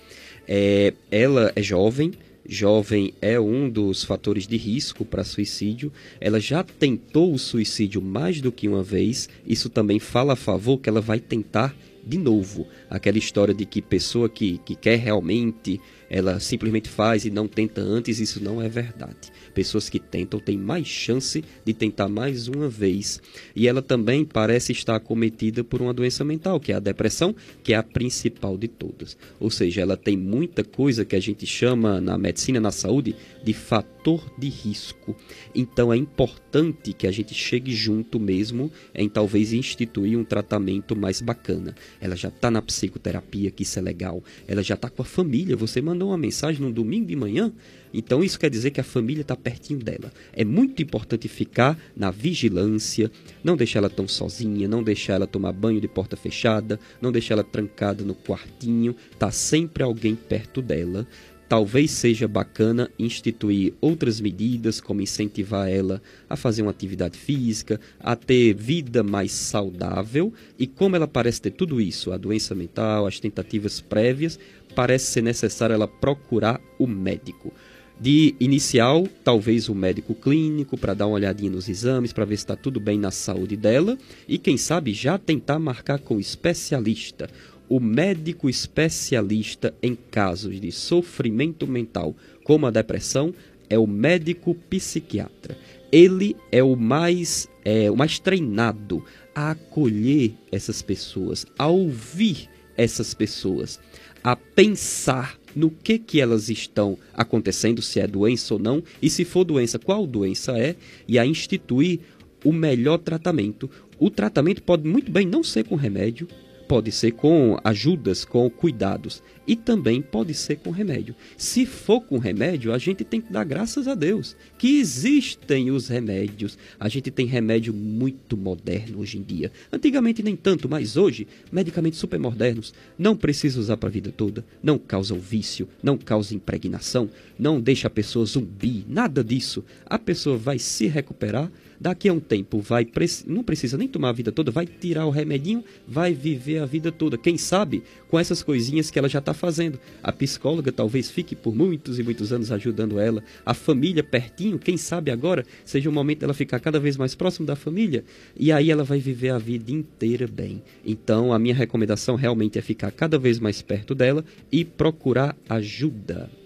[0.47, 2.11] É, ela é jovem,
[2.45, 5.91] jovem é um dos fatores de risco para suicídio.
[6.19, 9.29] Ela já tentou o suicídio mais do que uma vez.
[9.45, 11.75] Isso também fala a favor que ela vai tentar
[12.05, 12.67] de novo.
[12.89, 15.79] Aquela história de que pessoa que, que quer realmente,
[16.13, 19.31] ela simplesmente faz e não tenta antes, isso não é verdade.
[19.51, 23.19] Pessoas que tentam têm mais chance de tentar mais uma vez.
[23.55, 27.73] E ela também parece estar acometida por uma doença mental, que é a depressão, que
[27.73, 29.17] é a principal de todas.
[29.39, 33.53] Ou seja, ela tem muita coisa que a gente chama na medicina, na saúde, de
[33.53, 35.15] fator de risco.
[35.55, 41.21] Então é importante que a gente chegue junto mesmo em talvez instituir um tratamento mais
[41.21, 41.73] bacana.
[41.99, 44.23] Ela já está na psicoterapia, que isso é legal.
[44.47, 45.55] Ela já está com a família.
[45.55, 47.51] Você mandou uma mensagem no domingo de manhã
[47.93, 50.11] então isso quer dizer que a família está pertinho dela.
[50.33, 53.11] É muito importante ficar na vigilância,
[53.43, 57.35] não deixar ela tão sozinha, não deixar ela tomar banho de porta fechada, não deixar
[57.35, 61.07] ela trancada no quartinho, tá sempre alguém perto dela.
[61.47, 68.15] Talvez seja bacana instituir outras medidas, como incentivar ela a fazer uma atividade física, a
[68.15, 70.33] ter vida mais saudável.
[70.57, 74.39] E como ela parece ter tudo isso, a doença mental, as tentativas prévias,
[74.73, 77.53] parece ser necessário ela procurar o médico.
[77.99, 82.43] De inicial, talvez o médico clínico para dar uma olhadinha nos exames, para ver se
[82.43, 83.97] está tudo bem na saúde dela
[84.27, 87.29] e quem sabe já tentar marcar com o especialista.
[87.69, 93.33] O médico especialista em casos de sofrimento mental, como a depressão,
[93.69, 95.57] é o médico psiquiatra.
[95.91, 99.03] Ele é o mais, é, o mais treinado
[99.33, 103.79] a acolher essas pessoas, a ouvir essas pessoas,
[104.23, 109.25] a pensar no que que elas estão acontecendo, se é doença ou não, e se
[109.25, 110.75] for doença, qual doença é,
[111.07, 111.99] e a instituir
[112.43, 113.69] o melhor tratamento.
[113.99, 116.27] O tratamento pode muito bem não ser com remédio,
[116.73, 121.15] pode ser com ajudas, com cuidados e também pode ser com remédio.
[121.37, 125.87] Se for com remédio, a gente tem que dar graças a Deus que existem os
[125.87, 126.57] remédios.
[126.79, 129.51] A gente tem remédio muito moderno hoje em dia.
[129.71, 132.73] Antigamente nem tanto, mas hoje medicamentos super modernos.
[132.97, 137.07] Não precisa usar para a vida toda, não causam vício, não causam impregnação,
[137.37, 139.63] não deixa a pessoa zumbi, nada disso.
[139.85, 142.87] A pessoa vai se recuperar daqui a um tempo vai
[143.25, 146.91] não precisa nem tomar a vida toda, vai tirar o remedinho, vai viver a vida
[146.91, 147.17] toda.
[147.17, 149.79] Quem sabe com essas coisinhas que ela já está fazendo.
[150.01, 153.23] A psicóloga talvez fique por muitos e muitos anos ajudando ela.
[153.45, 157.45] A família pertinho, quem sabe agora seja o momento dela ficar cada vez mais próximo
[157.45, 158.03] da família
[158.37, 160.61] e aí ela vai viver a vida inteira bem.
[160.85, 166.42] Então a minha recomendação realmente é ficar cada vez mais perto dela e procurar ajuda.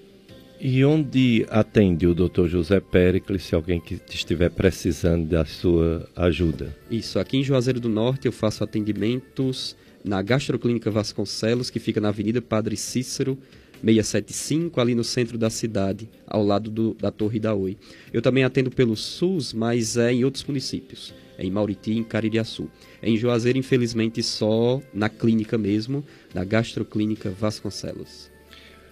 [0.59, 2.47] E onde atende o Dr.
[2.47, 6.75] José Pericles, se alguém que estiver precisando da sua ajuda?
[6.89, 12.09] Isso, aqui em Juazeiro do Norte eu faço atendimentos na Gastroclínica Vasconcelos, que fica na
[12.09, 13.37] Avenida Padre Cícero,
[13.83, 17.77] 675, ali no centro da cidade, ao lado do, da Torre da Oi.
[18.11, 22.67] Eu também atendo pelo SUS, mas é em outros municípios, é em Mauriti em Caririaçu.
[22.99, 26.03] É em Juazeiro, infelizmente, só na clínica mesmo,
[26.33, 28.35] na Gastroclínica Vasconcelos.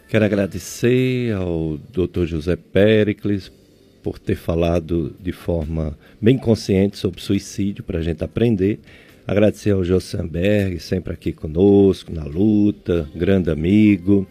[0.08, 2.26] Quero agradecer ao Dr.
[2.26, 3.52] José Pericles
[4.04, 8.80] por ter falado de forma bem consciente sobre suicídio para a gente aprender.
[9.26, 14.28] Agradecer ao Jossenberg, sempre aqui conosco, na luta, grande amigo.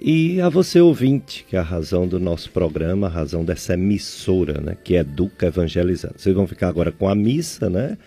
[0.00, 4.58] E a você, ouvinte, que é a razão do nosso programa, a razão dessa emissora,
[4.58, 6.14] né, que educa evangelizando.
[6.16, 7.98] Vocês vão ficar agora com a missa, né?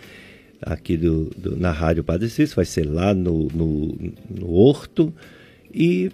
[0.60, 3.96] Aqui do, do na Rádio Padre Cícero, vai ser lá no, no,
[4.32, 5.14] no Horto.
[5.72, 6.12] E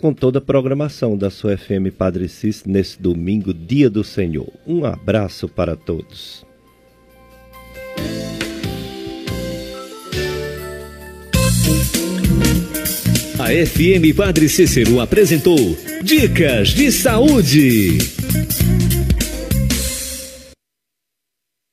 [0.00, 4.52] com toda a programação da sua FM Padre Cis nesse domingo, Dia do Senhor.
[4.66, 6.44] Um abraço para todos.
[13.38, 17.98] A FM Padre Cícero apresentou Dicas de Saúde.